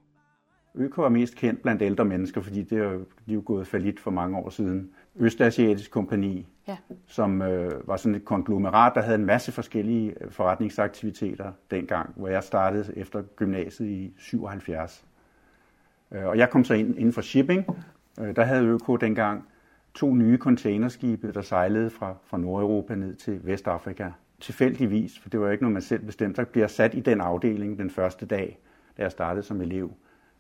[0.75, 3.67] ØK er mest kendt blandt ældre mennesker, fordi det er jo, de er jo gået
[3.67, 4.91] falit for mange år siden.
[5.17, 6.77] Østasiatisk Kompani, ja.
[7.07, 12.29] som øh, var sådan et konglomerat, der havde en masse forskellige øh, forretningsaktiviteter dengang, hvor
[12.29, 15.05] jeg startede efter gymnasiet i 77.
[16.13, 17.67] Øh, og jeg kom så ind inden for shipping.
[18.21, 19.45] Øh, der havde ØK dengang
[19.95, 24.11] to nye containerskibe, der sejlede fra, fra Nordeuropa ned til Vestafrika.
[24.41, 27.79] Tilfældigvis, for det var ikke noget, man selv bestemte, så bliver sat i den afdeling
[27.79, 28.59] den første dag,
[28.97, 29.93] da jeg startede som elev.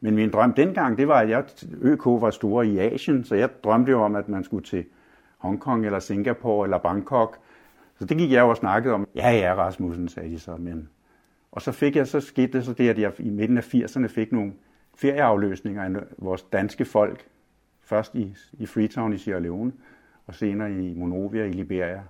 [0.04, 1.44] Men min drøm dengang, det var, at jeg,
[1.82, 4.84] ØK var store i Asien, så jeg drømte jo om, at man skulle til
[5.38, 7.38] Hongkong eller Singapore eller Bangkok.
[7.98, 9.08] Så det gik jeg jo og snakkede om.
[9.14, 10.56] Ja, ja, Rasmussen, sagde de så.
[10.56, 10.88] Men...
[11.52, 14.06] Og så fik jeg, så skidt det så det, at jeg i midten af 80'erne
[14.06, 14.52] fik nogle
[14.94, 17.26] ferieafløsninger af vores danske folk.
[17.82, 19.72] Først i, i Freetown i Sierra Leone,
[20.26, 22.02] og senere i Monrovia i Liberia.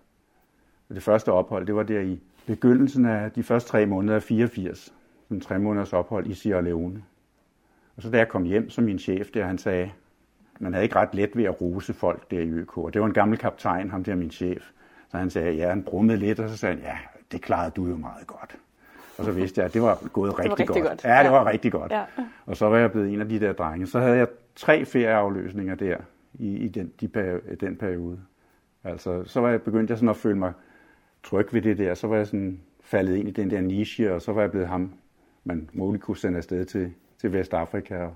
[0.89, 4.95] Det første ophold, det var der i begyndelsen af de første tre måneder af 84.
[5.31, 7.03] En tre måneders ophold i Sierra Leone.
[7.97, 9.91] Og så da jeg kom hjem, så min chef der, han sagde,
[10.61, 12.79] man havde ikke ret let ved at rose folk der i ØK.
[12.79, 14.63] Og det var en gammel kaptajn, ham der min chef.
[15.11, 16.99] Så han sagde, ja, han brummede lidt, og så sagde han, ja,
[17.33, 18.57] det klarede du jo meget godt.
[19.19, 20.89] Og så vidste jeg, at det var gået rigtig, det var rigtig godt.
[20.91, 21.05] godt.
[21.05, 21.47] Ja, det var Ja.
[21.51, 21.93] rigtig godt.
[21.93, 22.03] Ja.
[22.47, 23.87] Og så var jeg blevet en af de der drenge.
[23.87, 24.27] Så havde jeg
[24.57, 25.97] tre ferieafløsninger der
[26.35, 28.21] i, i den, de, peri- den periode.
[28.85, 30.53] Altså, så var jeg begyndt jeg sådan at føle mig
[31.23, 31.95] tryg ved det der.
[31.95, 34.69] Så var jeg sådan faldet ind i den der niche, og så var jeg blevet
[34.69, 34.93] ham,
[35.45, 36.93] man muligt kunne sende afsted til,
[37.25, 38.15] til Vestafrika og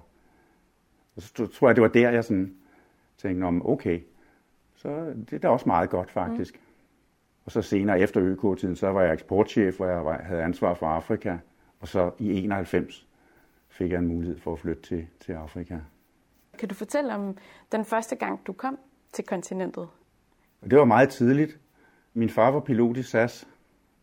[1.16, 2.54] Og så tror jeg, det var der, jeg sådan
[3.18, 4.00] tænkte, om okay,
[4.74, 6.54] så det er da også meget godt faktisk.
[6.54, 6.60] Mm.
[7.44, 11.36] Og så senere efter ØK-tiden, så var jeg eksportchef, hvor jeg havde ansvar for Afrika.
[11.80, 13.06] Og så i 91
[13.68, 15.78] fik jeg en mulighed for at flytte til, til Afrika.
[16.58, 17.36] Kan du fortælle om
[17.72, 18.78] den første gang, du kom
[19.12, 19.88] til kontinentet?
[20.70, 21.58] Det var meget tidligt.
[22.14, 23.48] Min far var pilot i SAS,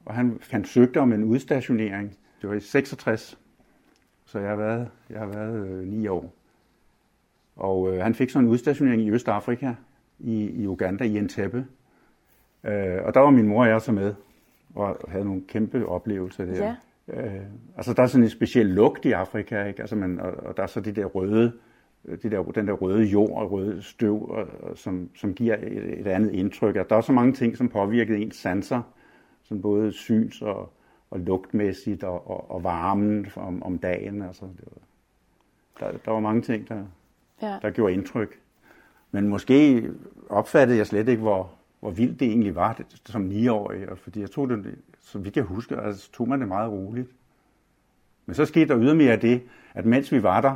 [0.06, 2.18] og han, han søgte om en udstationering.
[2.42, 3.38] Det var i 66,
[4.26, 6.34] så jeg har været, jeg har været øh, ni år.
[7.56, 9.74] Og øh, han fik sådan en udstationering i Østafrika,
[10.20, 11.66] i, i Uganda, i Entebbe.
[12.64, 14.14] Øh, og der var min mor og jeg så med,
[14.76, 16.66] og havde nogle kæmpe oplevelser der.
[16.66, 16.76] Ja.
[17.08, 17.42] Øh,
[17.78, 19.82] altså der er sådan en speciel lugt i Afrika, ikke?
[19.82, 21.54] Altså, man, og, og der er så det der røde,
[22.24, 26.00] det der, den der røde jord og røde støv, og, og, som, som giver et,
[26.00, 26.76] et andet indtryk.
[26.76, 28.82] Og der er så mange ting, som påvirkede ens sanser,
[29.44, 30.74] som både syns og,
[31.16, 34.22] og lugtmæssigt og, og, og varmen om, om dagen.
[34.22, 34.82] Altså, det var,
[35.80, 36.84] der, der var mange ting, der,
[37.42, 37.60] ja.
[37.62, 38.40] der gjorde indtryk.
[39.12, 39.90] Men måske
[40.30, 43.90] opfattede jeg slet ikke, hvor, hvor vildt det egentlig var det, som niårig.
[43.90, 47.10] Og fordi jeg tog det, så vidt jeg husker, altså, tog man det meget roligt.
[48.26, 49.42] Men så skete der ydermere det,
[49.74, 50.56] at mens vi var der,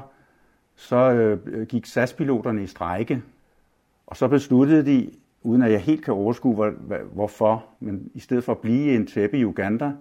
[0.76, 3.24] så øh, gik SAS-piloterne i strejke.
[4.08, 5.12] Og så besluttede de,
[5.44, 6.74] uden at jeg helt kan overskue, hvor,
[7.14, 9.92] hvorfor, men i stedet for at blive en tæppe i Uganda,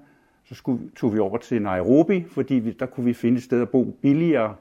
[0.48, 3.62] så skulle, tog vi over til Nairobi, fordi vi, der kunne vi finde et sted
[3.62, 4.54] at bo billigere.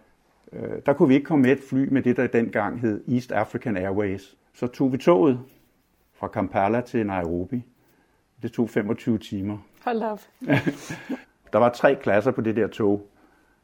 [0.53, 3.31] Øh, der kunne vi ikke komme med et fly med det, der dengang hed East
[3.31, 4.37] African Airways.
[4.53, 5.39] Så tog vi toget
[6.13, 7.63] fra Kampala til Nairobi.
[8.41, 9.57] Det tog 25 timer.
[9.85, 10.21] Hold op.
[11.53, 13.07] der var tre klasser på det der tog.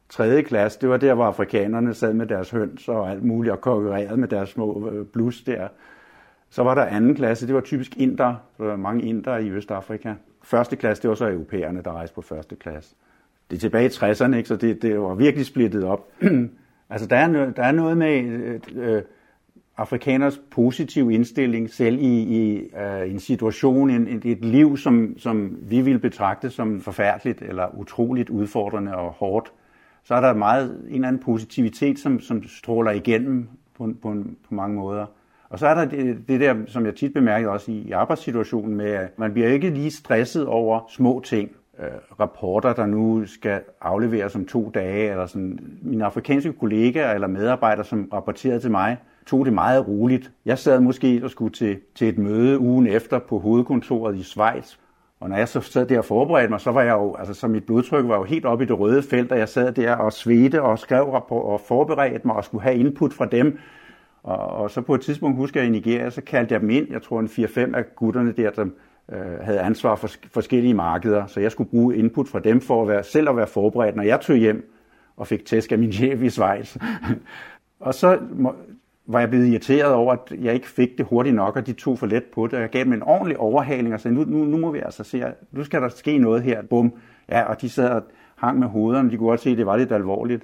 [0.10, 3.62] Tredje klasse, det var der, hvor afrikanerne sad med deres høns og alt muligt og
[3.62, 5.68] konkurrerede med deres små øh, blus der.
[6.50, 8.36] Så var der anden klasse, det var typisk inder.
[8.58, 10.14] Der var mange inder i Østafrika.
[10.44, 12.96] Første klasse, det var så europæerne, der rejste på første klasse.
[13.50, 14.50] Det er tilbage i 60'erne, ikke?
[14.50, 16.08] så det, det var virkelig splittet op.
[16.90, 19.02] altså, der er, der er noget med øh, øh,
[19.78, 25.82] afrikaners positiv indstilling selv i, i øh, en situation, en, et liv, som, som vi
[25.82, 29.54] vil betragte som forfærdeligt eller utroligt udfordrende og hårdt.
[30.04, 34.16] Så er der meget en eller anden positivitet, som, som stråler igennem på, på,
[34.48, 35.06] på mange måder.
[35.54, 38.76] Og så er der det, det der, som jeg tit bemærker også i, i arbejdssituationen
[38.76, 41.52] med, at man bliver ikke lige stresset over små ting.
[41.80, 45.60] Øh, rapporter, der nu skal afleveres om to dage, eller sådan.
[45.82, 48.98] Mine afrikanske kollegaer eller medarbejdere, som rapporterede til mig,
[49.28, 50.32] tog det meget roligt.
[50.46, 54.76] Jeg sad måske og skulle til, til et møde ugen efter på hovedkontoret i Schweiz,
[55.20, 57.48] og når jeg så sad der og forberedte mig, så var jeg jo, altså så
[57.48, 60.14] mit blodtryk var jo helt oppe i det røde felt, og jeg sad der og
[60.14, 63.58] svedte og skrev rapport og forberedte mig og skulle have input fra dem.
[64.24, 66.88] Og, og så på et tidspunkt, husker jeg i Nigeria, så kaldte jeg dem ind,
[66.92, 68.66] jeg tror en 4-5 af gutterne der, der
[69.12, 72.88] øh, havde ansvar for forskellige markeder, så jeg skulle bruge input fra dem for at
[72.88, 74.74] være, selv at være forberedt, når jeg tog hjem
[75.18, 76.78] og fik tæsk af min chef i Schweiz.
[77.80, 78.20] og så
[79.06, 82.00] var jeg blevet irriteret over, at jeg ikke fik det hurtigt nok, og de tog
[82.00, 82.60] for let på det.
[82.60, 85.24] Jeg gav dem en ordentlig overhaling og sagde, nu, nu, nu må vi altså se,
[85.52, 86.62] nu skal der ske noget her.
[86.62, 86.94] Bum.
[87.30, 88.04] Ja, og de sad og
[88.36, 90.44] hang med hovederne, de kunne godt se, at det var lidt alvorligt.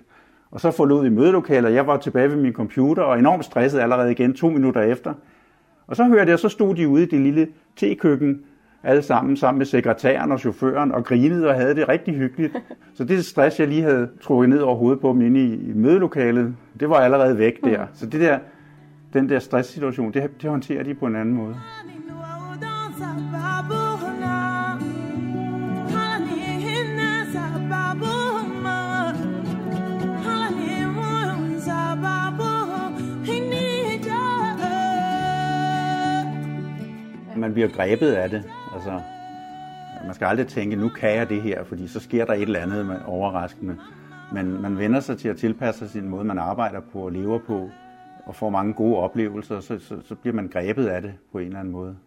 [0.51, 4.11] Og så forlod vi mødelokalet, jeg var tilbage ved min computer og enormt stresset allerede
[4.11, 5.13] igen to minutter efter.
[5.87, 8.41] Og så hørte jeg, så stod de ude i det lille tekøkken,
[8.83, 12.57] alle sammen, sammen med sekretæren og chaufføren, og grinede og havde det rigtig hyggeligt.
[12.93, 15.73] Så det stress, jeg lige havde trukket ned over hovedet på dem inde i, i
[15.73, 17.85] mødelokalet, det var allerede væk der.
[17.93, 18.39] Så det der,
[19.13, 21.55] den der stresssituation, det, det håndterer de på en anden måde.
[37.39, 38.43] Man bliver grebet af det.
[38.73, 39.01] Altså,
[40.05, 42.59] man skal aldrig tænke, nu kan jeg det her, fordi så sker der et eller
[42.59, 43.77] andet overraskende.
[44.33, 47.69] Men man vender sig til at tilpasse sin måde, man arbejder på og lever på,
[48.25, 51.45] og får mange gode oplevelser, så, så, så bliver man grebet af det på en
[51.45, 51.97] eller anden måde.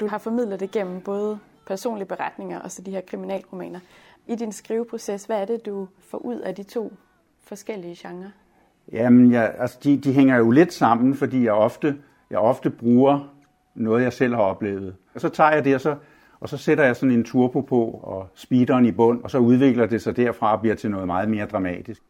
[0.00, 3.80] Du har formidlet det gennem både personlige beretninger og så de her kriminalromaner.
[4.26, 6.92] I din skriveproces, hvad er det, du får ud af de to
[7.40, 8.30] forskellige genrer?
[8.92, 11.96] Jamen, jeg, altså, de, de hænger jo lidt sammen, fordi jeg ofte,
[12.30, 13.34] jeg ofte bruger
[13.74, 14.94] noget, jeg selv har oplevet.
[15.14, 15.96] Og så tager jeg det, og så,
[16.40, 19.86] og så sætter jeg sådan en turbo på, og speederen i bund, og så udvikler
[19.86, 22.02] det sig derfra og bliver til noget meget mere dramatisk.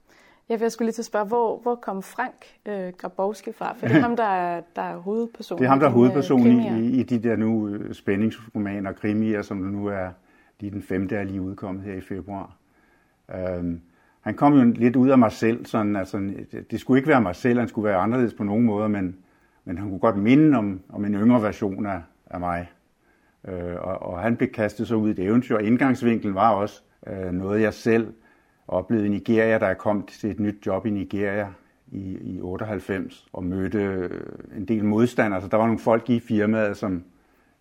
[0.48, 3.72] Ja, for jeg skulle lige til at spørge, hvor, hvor kom Frank øh, Grabowski fra?
[3.72, 5.58] For det er ham, der er, der er hovedpersonen.
[5.58, 9.42] Det er ham, der er hovedpersonen i, i, i de der nu øh, spændingsromaner, krimier,
[9.42, 10.08] som nu er
[10.60, 12.56] lige den femte er lige udkommet her i februar.
[13.34, 13.80] Øhm,
[14.20, 16.30] han kom jo lidt ud af mig selv, sådan, altså,
[16.70, 19.16] det, skulle ikke være mig selv, han skulle være anderledes på nogen måder, men,
[19.64, 22.70] men han kunne godt minde om, om en yngre version af, af mig.
[23.48, 26.82] Øh, og, og han blev kastet så ud i et eventyr, og indgangsvinkelen var også
[27.06, 28.12] øh, noget, jeg selv
[28.68, 31.48] oplevede i Nigeria, da jeg kom til et nyt job i Nigeria
[31.92, 34.10] i, i 98 og mødte øh,
[34.56, 35.34] en del modstandere.
[35.34, 37.04] Altså, der var nogle folk i firmaet, som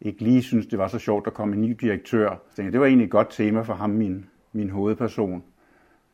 [0.01, 2.30] ikke lige synes det var så sjovt, at komme en ny direktør.
[2.49, 5.43] Så tænkte, det var egentlig et godt tema for ham, min, min hovedperson.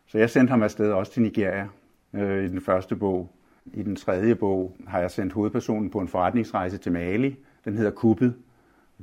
[0.07, 1.67] Så jeg sendte ham afsted også til Nigeria
[2.13, 3.29] øh, i den første bog.
[3.73, 7.35] I den tredje bog har jeg sendt hovedpersonen på en forretningsrejse til Mali.
[7.65, 8.35] Den hedder Kuppet.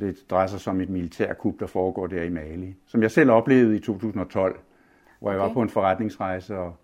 [0.01, 2.75] Det drejer sig som et militærkup, der foregår der i Mali.
[2.87, 4.59] Som jeg selv oplevede i 2012,
[5.21, 5.49] hvor jeg okay.
[5.49, 6.77] var på en forretningsrejse og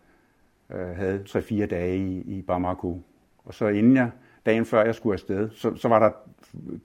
[0.74, 3.02] øh, havde 3-4 dage i, i Bamako.
[3.44, 4.10] Og så inden jeg,
[4.46, 6.10] dagen før jeg skulle afsted, så, så var der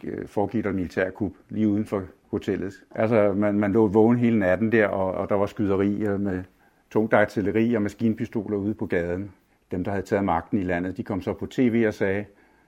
[0.03, 2.73] øh, foregik der et militærkup lige uden for hotellet.
[2.91, 6.43] Altså, man, man lå vågen hele natten der, og, og der var skyderier med
[6.93, 9.31] tungt artilleri og maskinpistoler ude på gaden.
[9.71, 12.25] Dem, der havde taget magten i landet, de kom så på tv og sagde,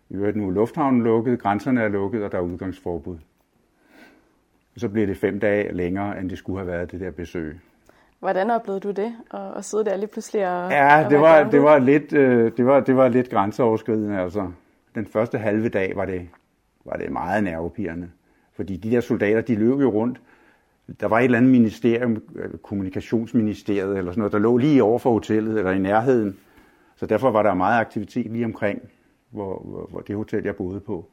[0.09, 3.17] vi at nu er lufthavnen lukket, grænserne er lukket, og der er udgangsforbud.
[4.76, 7.59] Og så blev det fem dage længere, end det skulle have været, det der besøg.
[8.19, 11.61] Hvordan oplevede du det, at, at sidde der lige pludselig og Ja, det var, det
[11.61, 14.19] var lidt, øh, det var, det var lidt grænseoverskridende.
[14.19, 14.51] Altså.
[14.95, 16.30] Den første halve dag var det,
[16.86, 18.09] var det meget nervepirrende.
[18.55, 20.21] Fordi de der soldater, de løb jo rundt.
[20.99, 24.99] Der var et eller andet ministerium, øh, kommunikationsministeriet eller sådan noget, der lå lige over
[24.99, 26.38] for hotellet eller i nærheden.
[26.95, 28.81] Så derfor var der meget aktivitet lige omkring,
[29.29, 31.09] hvor, hvor, hvor det hotel, jeg boede på.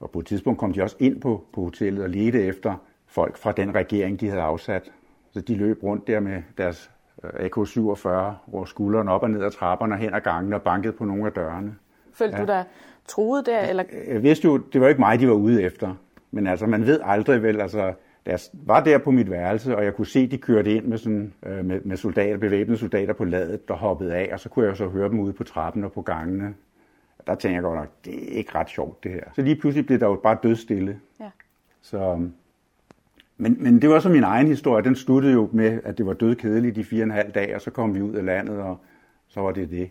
[0.00, 2.74] Og på et tidspunkt kom de også ind på, på hotellet og ledte efter
[3.06, 4.92] folk fra den regering, de havde afsat.
[5.30, 6.90] Så de løb rundt der med deres
[7.24, 8.08] øh, AK-47
[8.52, 11.26] over skulderen op og ned ad trapperne og hen ad gangen og bankede på nogle
[11.26, 11.74] af dørene.
[12.12, 12.42] Følte ja.
[12.42, 12.64] du dig
[13.06, 13.60] troet der?
[13.60, 13.84] Eller?
[14.08, 15.94] Jeg vidste jo, det var ikke mig, de var ude efter.
[16.30, 17.92] Men altså, man ved aldrig vel, altså,
[18.26, 20.98] da jeg var der på mit værelse, og jeg kunne se, de kørte ind med,
[20.98, 24.66] sådan, øh, med, med soldater, bevæbnede soldater på ladet, der hoppede af, og så kunne
[24.66, 26.54] jeg så høre dem ude på trappen og på gangene.
[27.26, 29.24] Der tænkte jeg godt nok, det er ikke ret sjovt det her.
[29.34, 31.00] Så lige pludselig blev der jo bare dødstille.
[31.20, 31.30] Ja.
[31.80, 32.28] Så,
[33.36, 34.84] men, men det var så min egen historie.
[34.84, 37.54] Den sluttede jo med, at det var død kedeligt de fire og en halv dag,
[37.54, 38.78] og så kom vi ud af landet, og
[39.28, 39.90] så var det det.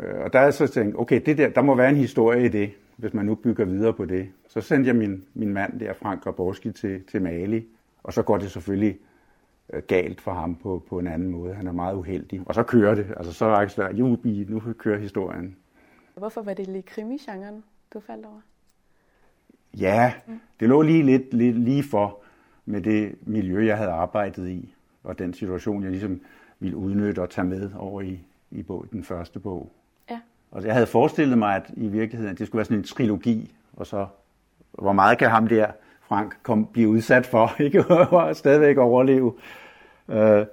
[0.00, 2.48] Øh, og der er så tænkt, okay, det der, der må være en historie i
[2.48, 4.28] det, hvis man nu bygger videre på det.
[4.48, 7.66] Så sendte jeg min, min mand der, Frank Grabowski, til, til Mali,
[8.02, 8.98] og så går det selvfølgelig
[9.72, 11.54] øh, galt for ham på, på en anden måde.
[11.54, 12.42] Han er meget uheldig.
[12.46, 13.06] Og så kører det.
[13.16, 15.56] Altså så er det jubi, nu kører historien.
[16.14, 18.40] Hvorfor var det lige krimi-genren, du faldt over?
[19.80, 20.12] Ja,
[20.60, 22.20] det lå lige lidt, lidt lige for
[22.64, 26.20] med det miljø, jeg havde arbejdet i, og den situation, jeg ligesom
[26.58, 28.20] ville udnytte og tage med over i,
[28.50, 29.72] i bog, den første bog.
[30.50, 33.54] Og jeg havde forestillet mig, at i virkeligheden, at det skulle være sådan en trilogi,
[33.76, 34.06] og så
[34.72, 35.66] hvor meget kan ham der,
[36.08, 37.86] Frank, kom, blive udsat for, ikke?
[37.86, 39.34] og stadigvæk overleve.
[40.08, 40.46] Øh,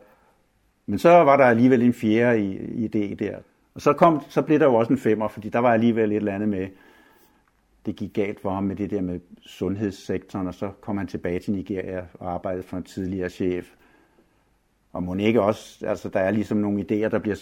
[0.86, 3.38] men så var der alligevel en fjerde idé der.
[3.76, 6.16] Og så, kom, så blev der jo også en femmer, fordi der var alligevel et
[6.16, 6.68] eller andet med,
[7.86, 11.40] det gik galt for ham med det der med sundhedssektoren, og så kom han tilbage
[11.40, 13.74] til Nigeria og arbejdede for en tidligere chef.
[14.94, 17.36] Og må ikke også, altså der er ligesom nogle idéer, der bliver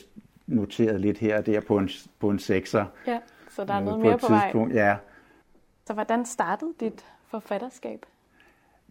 [0.47, 1.89] noteret lidt her og der på en,
[2.19, 2.85] på en sekser.
[3.07, 3.19] Ja,
[3.49, 4.73] så der er noget på mere på tidspunkt.
[4.73, 4.83] vej.
[4.83, 4.95] Ja.
[5.87, 8.05] Så hvordan startede dit forfatterskab?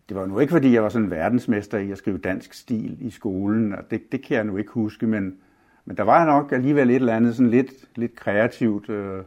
[0.08, 3.10] Det var nu ikke, fordi jeg var sådan verdensmester i at skrive dansk stil i
[3.10, 5.36] skolen, og det, det kan jeg nu ikke huske, men,
[5.84, 8.88] men der var nok alligevel et eller andet sådan lidt, lidt kreativt.
[8.88, 9.24] Øh,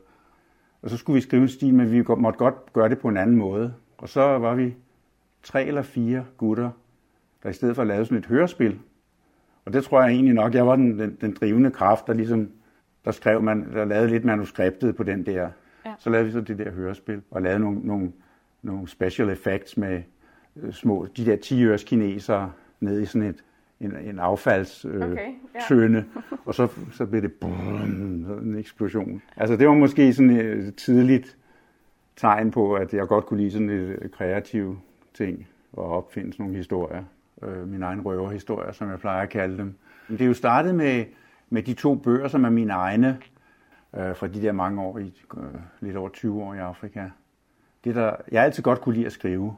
[0.81, 3.17] og så skulle vi skrive en stil, men vi måtte godt gøre det på en
[3.17, 3.73] anden måde.
[3.97, 4.75] Og så var vi
[5.43, 6.69] tre eller fire gutter,
[7.43, 8.79] der i stedet for lavede sådan et hørespil.
[9.65, 12.49] Og det tror jeg egentlig nok, jeg var den, den, den drivende kraft, der ligesom,
[13.05, 15.49] der skrev man, der lavede lidt manuskriptet på den der.
[15.85, 15.93] Ja.
[15.99, 18.11] Så lavede vi så det der hørespil, og lavede nogle, nogle,
[18.61, 20.01] nogle special effects med
[20.55, 23.43] øh, små, de der 10 øres kinesere nede i sådan et,
[23.79, 26.03] en, en affaldstønde, øh, okay, ja.
[26.45, 27.83] og så, så blev det brrrr,
[28.41, 29.21] en eksplosion.
[29.37, 31.37] Altså det var måske sådan et tidligt
[32.15, 34.77] tegn på, at jeg godt kunne lide sådan et kreativ
[35.13, 37.03] ting og opfinde sådan nogle historier.
[37.41, 39.75] Øh, min egen røverhistorier, som jeg plejer at kalde dem.
[40.07, 41.05] Men det er jo startet med,
[41.49, 43.19] med de to bøger, som er mine egne,
[43.95, 45.43] øh, fra de der mange år, i, øh,
[45.81, 47.09] lidt over 20 år i Afrika.
[47.83, 49.55] Det der, jeg altid godt kunne lide at skrive,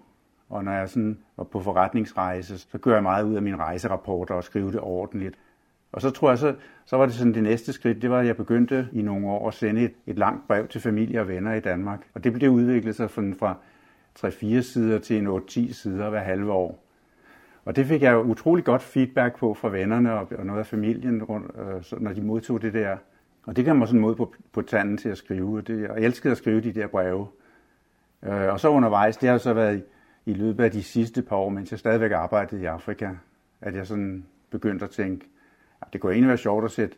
[0.49, 4.35] og når jeg sådan var på forretningsrejse, så gør jeg meget ud af mine rejserapporter
[4.35, 5.35] og skrive det ordentligt.
[5.91, 6.55] Og så tror jeg, så,
[6.85, 9.47] så var det sådan det næste skridt, det var, at jeg begyndte i nogle år
[9.47, 12.07] at sende et, et langt brev til familie og venner i Danmark.
[12.13, 13.55] Og det blev udviklet sig fra
[14.19, 16.84] 3-4 sider til en 8-10 sider hver halve år.
[17.65, 21.23] Og det fik jeg utrolig godt feedback på fra vennerne og, og noget af familien,
[21.23, 21.51] rundt,
[21.93, 22.97] øh, når de modtog det der.
[23.43, 25.61] Og det gav mig sådan måde på, på tanden til at skrive.
[25.61, 27.27] Det, jeg elskede at skrive de der breve.
[28.23, 29.83] Øh, og så undervejs, det har så været
[30.25, 33.09] i løbet af de sidste par år, mens jeg stadigvæk arbejdede i Afrika,
[33.61, 35.25] at jeg sådan begyndte at tænke,
[35.81, 36.95] at det kunne egentlig være sjovt at sætte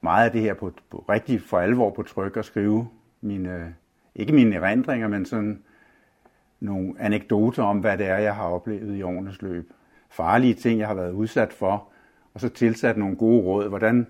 [0.00, 2.88] meget af det her på, på rigtig for alvor på tryk og skrive
[3.20, 3.66] mine, øh,
[4.14, 5.62] ikke mine erindringer, men sådan
[6.60, 9.72] nogle anekdoter om, hvad det er, jeg har oplevet i årenes løb.
[10.10, 11.88] Farlige ting, jeg har været udsat for,
[12.34, 13.68] og så tilsat nogle gode råd.
[13.68, 14.06] Hvordan,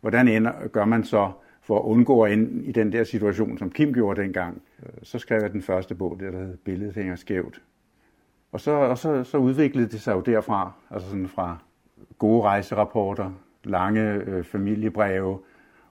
[0.00, 3.70] hvordan ender, gør man så for at undgå at ende i den der situation, som
[3.70, 7.16] Kim gjorde dengang, øh, så skrev jeg den første bog, der, der hed Billedet hænger
[7.16, 7.62] skævt.
[8.52, 11.58] Og så, og så, så udviklede det sig jo derfra, altså sådan fra
[12.18, 13.30] gode rejserapporter,
[13.64, 15.38] lange øh, familiebreve,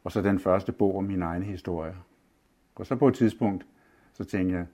[0.03, 1.95] og så den første bog om min egen historie.
[2.75, 3.65] Og så på et tidspunkt,
[4.13, 4.65] så tænkte jeg,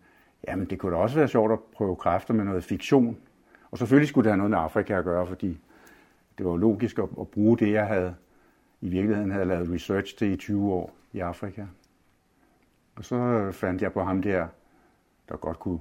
[0.48, 3.18] jamen det kunne da også være sjovt at prøve kræfter med noget fiktion.
[3.74, 5.58] Og selvfølgelig skulle det have noget med Afrika at gøre, fordi
[6.38, 8.16] det var logisk at, at bruge det, jeg havde
[8.82, 11.66] i virkeligheden havde lavet research til i 20 år i Afrika.
[12.96, 14.48] Og så fandt jeg på ham der,
[15.30, 15.80] der godt kunne,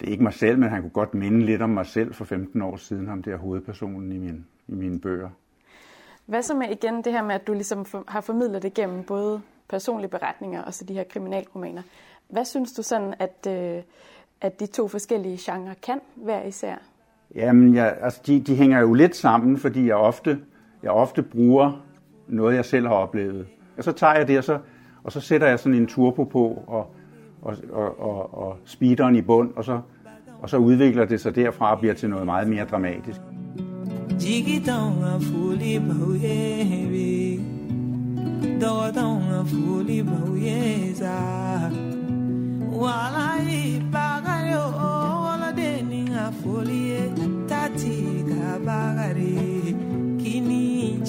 [0.00, 2.24] det er ikke mig selv, men han kunne godt minde lidt om mig selv for
[2.24, 5.30] 15 år siden, ham der hovedpersonen i, min, i mine bøger.
[6.26, 9.42] Hvad så med igen det her med, at du ligesom har formidlet det gennem både
[9.68, 11.82] personlige beretninger og så de her kriminalromaner.
[12.28, 13.82] Hvad synes du sådan, at, øh,
[14.40, 16.89] at de to forskellige genrer kan være især?
[17.34, 20.38] Jamen, jeg, altså, de, de hænger jo lidt sammen, fordi jeg ofte,
[20.82, 21.84] jeg ofte bruger
[22.28, 23.46] noget, jeg selv har oplevet.
[23.78, 24.58] Og så tager jeg det, og så,
[25.04, 26.94] og så sætter jeg sådan en turbo på, og,
[27.42, 29.80] og, og, og, og speederen i bund, og så,
[30.42, 33.20] og så udvikler det sig derfra og bliver til noget meget mere dramatisk
[47.48, 49.32] tati kabagare
[50.18, 51.00] kini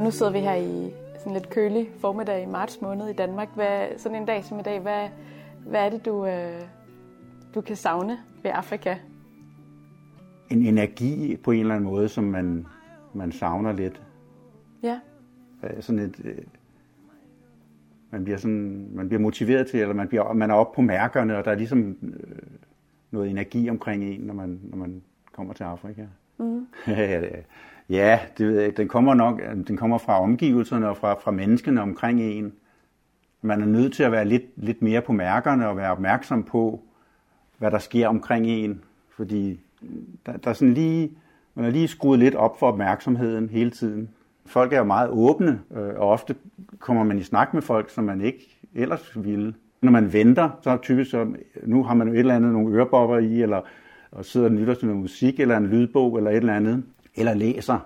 [0.00, 3.48] Nu sidder vi her i sådan lidt kølig formiddag i marts måned i Danmark.
[3.54, 5.08] Hvad, sådan en dag som i dag, hvad,
[5.66, 6.62] hvad er det, du, øh,
[7.54, 8.96] du kan savne ved Afrika?
[10.50, 12.66] En energi på en eller anden måde, som man,
[13.14, 14.02] man savner lidt.
[14.82, 15.00] Ja.
[15.80, 16.38] Sådan et, øh,
[18.12, 21.38] man bliver, sådan, man bliver motiveret til, eller man, bliver, man er oppe på mærkerne,
[21.38, 22.10] og der er ligesom øh,
[23.10, 25.02] noget energi omkring en, når man, når man
[25.32, 26.02] kommer til Afrika.
[26.38, 26.66] Mm.
[27.88, 31.82] Ja, det ved jeg Den kommer nok den kommer fra omgivelserne og fra, fra menneskene
[31.82, 32.52] omkring en.
[33.42, 36.82] Man er nødt til at være lidt, lidt mere på mærkerne og være opmærksom på,
[37.58, 38.82] hvad der sker omkring en.
[39.16, 39.60] Fordi
[40.26, 41.12] der, der er sådan lige,
[41.54, 44.08] man er lige skruet lidt op for opmærksomheden hele tiden.
[44.46, 46.34] Folk er jo meget åbne, øh, og ofte
[46.78, 49.54] kommer man i snak med folk, som man ikke ellers ville.
[49.82, 51.26] Når man venter, så er det typisk så,
[51.66, 53.60] nu har man jo et eller andet, nogle ørebobber i, eller
[54.12, 56.84] og sidder og lytter til noget musik, eller en lydbog, eller et eller andet
[57.14, 57.78] eller læser.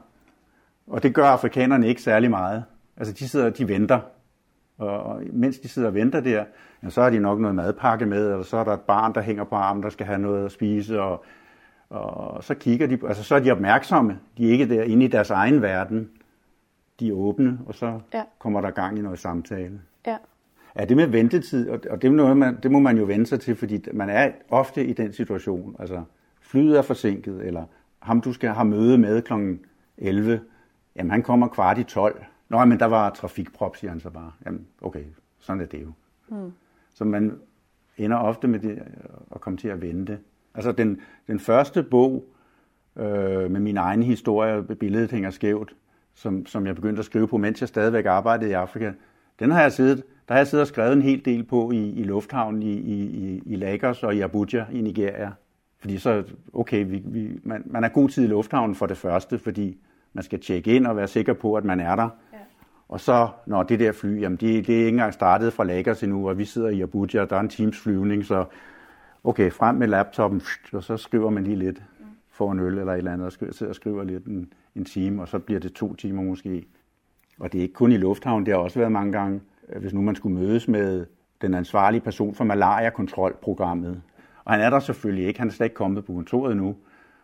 [0.86, 2.64] Og det gør afrikanerne ikke særlig meget.
[2.96, 4.00] Altså de sidder de venter.
[4.78, 6.44] Og, og mens de sidder og venter der,
[6.82, 9.20] ja, så har de nok noget madpakke med, eller så er der et barn, der
[9.20, 11.24] hænger på armen, der skal have noget at spise, og,
[11.90, 14.18] og så kigger de, altså så er de opmærksomme.
[14.38, 16.08] De er ikke der inde i deres egen verden.
[17.00, 18.22] De er åbne, og så ja.
[18.38, 19.80] kommer der gang i noget samtale.
[20.06, 20.16] Ja.
[20.78, 23.40] Ja, det med ventetid, og det, er noget, man, det må man jo vende sig
[23.40, 25.76] til, fordi man er ofte i den situation.
[25.78, 26.02] Altså,
[26.40, 27.64] flyet er forsinket, eller
[27.98, 29.32] ham du skal have møde med kl.
[29.98, 30.40] 11,
[30.96, 32.24] jamen han kommer kvart i 12.
[32.48, 34.32] Nå, men der var trafikprop, siger han så bare.
[34.46, 35.04] Jamen, okay,
[35.38, 35.92] sådan er det jo.
[36.28, 36.52] Mm.
[36.94, 37.38] Så man
[37.96, 38.82] ender ofte med det
[39.34, 40.18] at komme til at vente.
[40.54, 42.24] Altså den, den første bog
[42.96, 45.74] øh, med min egen historie, billedet hænger skævt,
[46.16, 48.92] som, som jeg begyndte at skrive på, mens jeg stadigvæk arbejdede i Afrika,
[49.38, 51.90] den har jeg siddet, der har jeg siddet og skrevet en hel del på i,
[51.90, 55.32] i lufthavnen i, i, i Lagos og i Abuja i Nigeria.
[55.80, 59.38] Fordi så, okay, vi, vi, man, man er god tid i lufthavnen for det første,
[59.38, 59.78] fordi
[60.12, 62.08] man skal tjekke ind og være sikker på, at man er der.
[62.32, 62.38] Ja.
[62.88, 66.02] Og så, når det der fly, jamen det, det er ikke engang startet fra Lagos
[66.02, 68.44] endnu, og vi sidder i Abuja, og der er en teams flyvning, så
[69.24, 70.42] okay, frem med laptopen,
[70.72, 71.82] og så skriver man lige lidt
[72.36, 75.22] for en øl eller et eller andet, og sidder og skriver lidt en, en time,
[75.22, 76.66] og så bliver det to timer måske.
[77.40, 79.40] Og det er ikke kun i Lufthavn, det har også været mange gange,
[79.80, 81.06] hvis nu man skulle mødes med
[81.42, 84.02] den ansvarlige person for malaria-kontrolprogrammet,
[84.44, 85.40] og han er der selvfølgelig ikke.
[85.40, 86.76] Han er slet ikke kommet på kontoret nu.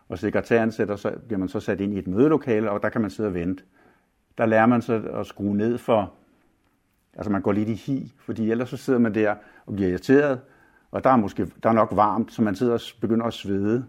[0.09, 3.01] Og sekretæren sætter, så bliver man så sat ind i et mødelokale, og der kan
[3.01, 3.63] man sidde og vente.
[4.37, 6.13] Der lærer man så at skrue ned for,
[7.13, 9.35] altså man går lidt i hi, fordi ellers så sidder man der
[9.65, 10.39] og bliver irriteret,
[10.91, 13.85] og der er måske der er nok varmt, så man sidder og begynder at svede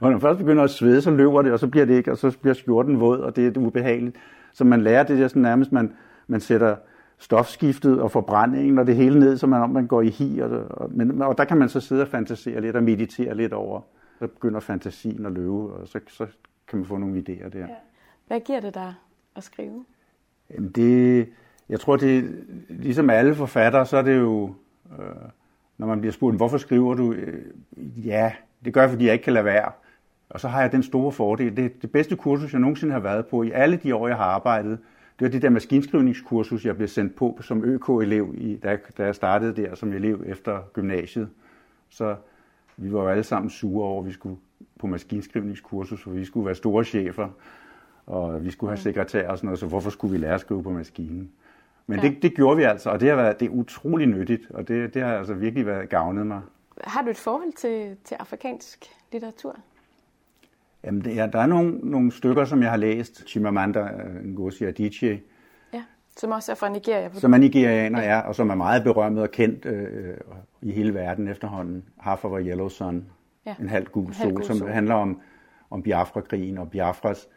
[0.00, 2.18] når man først begynder at svede, så løber det, og så bliver det ikke, og
[2.18, 4.16] så bliver skjorten våd, og det er ubehageligt.
[4.52, 5.92] Så man lærer det der sådan nærmest, man,
[6.26, 6.76] man sætter
[7.18, 10.38] stofskiftet og forbrændingen og det hele ned, så man, om man går i hi.
[10.38, 13.52] Og, og, men, og der kan man så sidde og fantasere lidt og meditere lidt
[13.52, 13.80] over.
[14.18, 16.26] Så begynder fantasien at løbe, og så, så
[16.68, 17.58] kan man få nogle idéer der.
[17.58, 17.66] Ja.
[18.26, 18.94] Hvad giver det dig
[19.36, 19.84] at skrive?
[20.54, 21.28] Jamen det,
[21.68, 24.54] jeg tror, det ligesom alle forfattere, så er det jo,
[24.98, 25.06] øh,
[25.78, 27.12] når man bliver spurgt, hvorfor skriver du?
[27.12, 27.44] Øh,
[28.06, 28.32] ja,
[28.64, 29.72] det gør jeg, fordi jeg ikke kan lade være.
[30.30, 31.56] Og så har jeg den store fordel.
[31.56, 34.16] Det er det bedste kursus, jeg nogensinde har været på i alle de år, jeg
[34.16, 34.78] har arbejdet
[35.18, 39.14] det var det der maskinskrivningskursus, jeg blev sendt på som ØK-elev, i, da, da jeg
[39.14, 41.28] startede der som elev efter gymnasiet.
[41.88, 42.16] Så
[42.76, 44.36] vi var jo alle sammen sure over, at vi skulle
[44.80, 47.28] på maskinskrivningskursus, hvor vi skulle være store chefer,
[48.06, 50.62] og vi skulle have sekretær og sådan noget, så hvorfor skulle vi lære at skrive
[50.62, 51.30] på maskinen?
[51.86, 52.08] Men ja.
[52.08, 54.94] det, det gjorde vi altså, og det har været det er utrolig nyttigt, og det,
[54.94, 56.40] det har altså virkelig været gavnet mig.
[56.84, 59.56] Har du et forhold til, til afrikansk litteratur?
[60.84, 63.28] Jamen, det er, der er nogle, nogle stykker, som jeg har læst.
[63.28, 63.88] Chimamanda
[64.24, 65.20] Ngozi Adichie.
[65.72, 65.82] Ja,
[66.16, 67.10] som også er fra Nigeria.
[67.12, 70.16] Som er nigerianer, ja, og som er meget berømmet og kendt øh,
[70.62, 71.84] i hele verden efterhånden.
[71.98, 73.04] Half of a Yellow Sun.
[73.46, 73.54] Ja.
[73.60, 74.68] En halv gul sol, som sol.
[74.68, 75.20] handler om,
[75.70, 77.28] om Biafra-krigen og Biafras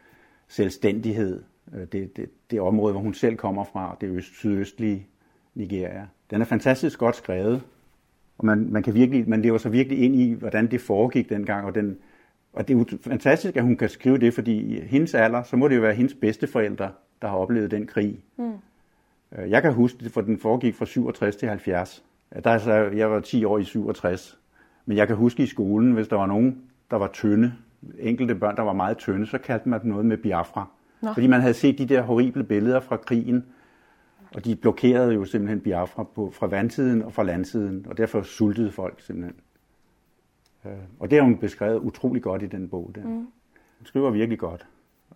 [0.48, 1.42] selvstændighed.
[1.74, 5.06] Øh, det, det, det område, hvor hun selv kommer fra, det øst, sydøstlige
[5.54, 6.06] Nigeria.
[6.30, 7.62] Den er fantastisk godt skrevet,
[8.40, 11.66] og man, man, kan virkelig, man lever sig virkelig ind i, hvordan det foregik dengang,
[11.66, 11.96] og den,
[12.52, 15.56] og det er jo fantastisk, at hun kan skrive det, fordi i hendes alder, så
[15.56, 16.90] må det jo være hendes bedsteforældre,
[17.22, 18.18] der har oplevet den krig.
[18.36, 18.52] Mm.
[19.38, 22.04] Øh, jeg kan huske det, for den foregik fra 67 til 70.
[22.44, 24.38] Der er så, jeg var 10 år i 67.
[24.86, 27.52] Men jeg kan huske i skolen, hvis der var nogen, der var tynde,
[27.98, 30.68] enkelte børn, der var meget tynde, så kaldte man dem noget med Biafra.
[31.02, 31.12] Nå.
[31.12, 33.44] Fordi man havde set de der horrible billeder fra krigen,
[34.34, 38.72] og de blokerede jo simpelthen Biafra på, fra vandsiden og fra landsiden, og derfor sultede
[38.72, 39.36] folk simpelthen.
[40.66, 42.92] Øh, og det har hun beskrevet utrolig godt i den bog.
[42.94, 43.02] Der.
[43.02, 43.28] Mm.
[43.78, 44.66] Hun skriver virkelig godt.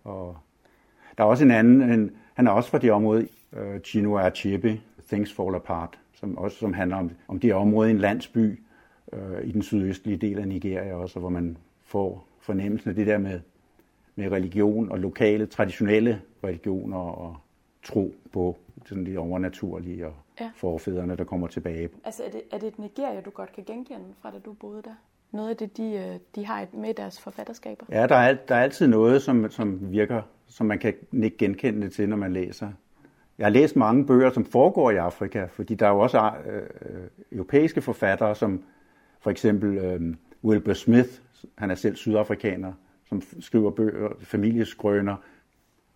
[0.03, 0.37] Og
[1.17, 4.81] der er også en anden, en, han er også fra det område, uh, Chinua Achebe,
[5.07, 8.59] Things Fall Apart, som også som handler om, om det område i en landsby
[9.13, 13.17] uh, i den sydøstlige del af Nigeria også, hvor man får fornemmelsen af det der
[13.17, 13.39] med,
[14.15, 17.37] med religion og lokale, traditionelle religioner og
[17.83, 20.51] tro på sådan det overnaturlige og ja.
[20.55, 21.89] forfædrene, der kommer tilbage.
[22.03, 24.81] Altså er det, er det et Nigeria, du godt kan genkende fra da du boede
[24.81, 24.95] der?
[25.35, 27.85] noget af det, de, øh, de har med i deres forfatterskaber?
[27.89, 31.89] Ja, der er, der er altid noget, som, som virker, som man kan ikke genkende
[31.89, 32.71] til, når man læser.
[33.37, 36.55] Jeg har læst mange bøger, som foregår i Afrika, fordi der er jo også øh,
[36.55, 38.63] øh, europæiske forfattere, som
[39.19, 41.09] for eksempel øh, Wilbur Smith,
[41.57, 42.73] han er selv sydafrikaner,
[43.09, 45.15] som skriver bøger, familieskrøner,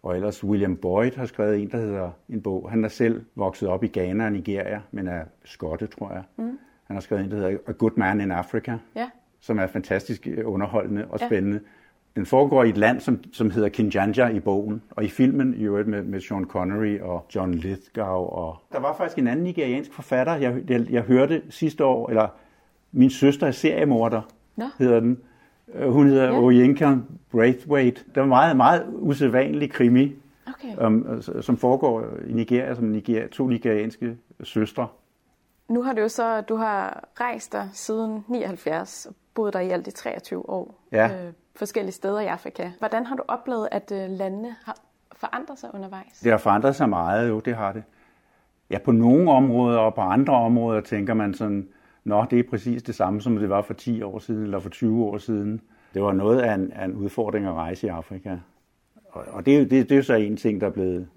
[0.04, 2.70] og ellers William Boyd har skrevet en, der hedder en bog.
[2.70, 6.24] Han er selv vokset op i Ghana og Nigeria, men er skotte, tror jeg.
[6.38, 6.60] Mm.
[6.84, 8.78] Han har skrevet en, der hedder A Good Man in Africa.
[8.96, 11.58] Ja som er fantastisk øh, underholdende og spændende.
[11.58, 11.70] Ja.
[12.16, 15.64] Den foregår i et land, som, som hedder Kinjanja i bogen, og i filmen i
[15.64, 18.24] øvrigt med, med Sean Connery og John Lithgow.
[18.26, 18.58] Og...
[18.72, 22.28] Der var faktisk en anden nigeriansk forfatter, jeg, jeg, jeg hørte sidste år, eller
[22.92, 24.22] Min søster er seriemorder,
[24.56, 24.66] Nå.
[24.80, 25.18] hedder den.
[25.74, 26.40] Øh, hun hedder ja.
[26.40, 26.96] Oyenka
[27.32, 28.04] Braithwaite.
[28.06, 30.16] Det var en meget, meget usædvanlig krimi,
[30.48, 30.86] okay.
[30.86, 34.88] um, som foregår i Nigeria, som Nigeria, to nigerianske søstre.
[35.68, 39.70] Nu har du jo så, du har rejst dig siden 79 og boet der i
[39.70, 40.76] alt i 23 år.
[40.92, 41.06] Ja.
[41.06, 42.72] Øh, forskellige steder i Afrika.
[42.80, 44.78] Hvordan har du oplevet, at øh, landene har
[45.12, 46.20] forandret sig undervejs?
[46.24, 47.84] Det har forandret sig meget, jo, det har det.
[48.70, 51.68] Ja, på nogle områder og på andre områder tænker man sådan,
[52.04, 54.70] nå, det er præcis det samme, som det var for 10 år siden eller for
[54.70, 55.62] 20 år siden.
[55.94, 58.38] Det var noget af en, af en udfordring at rejse i Afrika.
[59.12, 61.08] Og, og det, det, det er jo så en ting, der er blevet...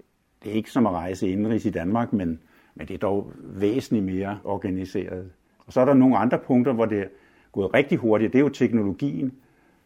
[0.43, 2.39] Det er ikke som at rejse indenrigs i Danmark, men
[2.75, 5.29] men det er dog væsentligt mere organiseret.
[5.65, 7.07] Og så er der nogle andre punkter, hvor det er
[7.51, 8.33] gået rigtig hurtigt.
[8.33, 9.31] Det er jo teknologien,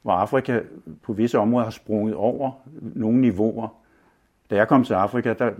[0.02, 0.62] hvor Afrika
[1.02, 3.68] på visse områder har sprunget over nogle niveauer.
[4.50, 5.52] Da jeg kom til Afrika, der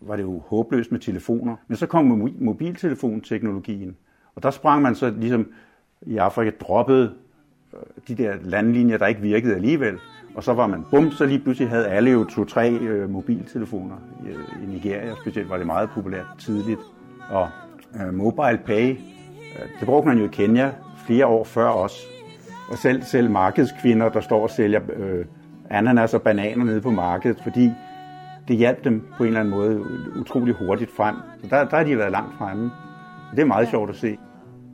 [0.00, 1.56] var det jo håbløst med telefoner.
[1.68, 3.96] Men så kom mobiltelefonteknologien,
[4.36, 5.48] og der sprang man så ligesom
[6.02, 7.12] i Afrika droppede
[7.74, 9.98] øh, de der landlinjer, der ikke virkede alligevel.
[10.34, 14.28] Og så var man, bum, så lige pludselig havde alle jo to-tre øh, mobiltelefoner i,
[14.28, 15.14] øh, i Nigeria.
[15.20, 16.80] Specielt var det meget populært tidligt.
[17.30, 17.48] Og
[18.00, 20.70] øh, mobile pay, øh, det brugte man jo i Kenya
[21.06, 22.06] flere år før os.
[22.70, 25.24] Og selv, selv markedskvinder, der står og sælger øh,
[25.70, 27.70] ananas og bananer nede på markedet, fordi
[28.48, 29.84] det hjalp dem på en eller anden måde
[30.20, 31.16] utrolig hurtigt frem.
[31.42, 32.70] Så der, der har de været langt fremme.
[33.30, 34.18] Det er meget sjovt at se.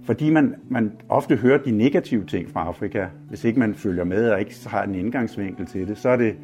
[0.05, 4.31] Fordi man, man ofte hører de negative ting fra Afrika, hvis ikke man følger med
[4.31, 6.37] og ikke har en indgangsvinkel til det, så er det,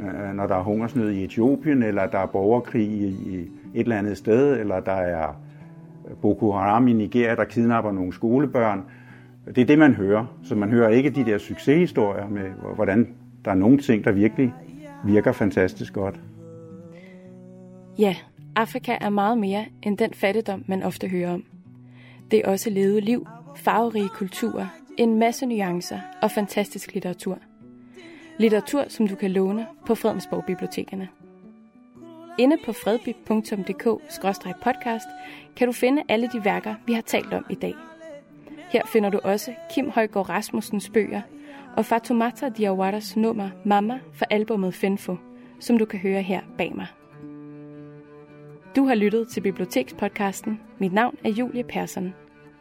[0.00, 3.36] øh, når der er hungersnød i Etiopien, eller der er borgerkrig i, i
[3.74, 5.36] et eller andet sted, eller der er
[6.22, 8.82] Boko Haram i Nigeria, der kidnapper nogle skolebørn.
[9.46, 10.38] Det er det, man hører.
[10.42, 13.08] Så man hører ikke de der succeshistorier med, hvordan
[13.44, 14.54] der er nogle ting, der virkelig
[15.04, 16.20] virker fantastisk godt.
[17.98, 18.16] Ja,
[18.56, 21.44] Afrika er meget mere end den fattigdom, man ofte hører om.
[22.32, 23.26] Det er også levet liv,
[23.56, 24.66] farverige kulturer,
[24.98, 27.38] en masse nuancer og fantastisk litteratur.
[28.38, 31.08] Litteratur, som du kan låne på Fredensborg Bibliotekerne.
[32.38, 35.08] Inde på fredbib.dk-podcast
[35.56, 37.74] kan du finde alle de værker, vi har talt om i dag.
[38.70, 41.20] Her finder du også Kim Højgaard Rasmussens bøger
[41.76, 45.16] og Fatoumata Diawaras nummer Mama fra albumet Fenfo,
[45.60, 46.86] som du kan høre her bag mig.
[48.76, 50.60] Du har lyttet til Bibliotekspodcasten.
[50.78, 52.14] Mit navn er Julie Persson.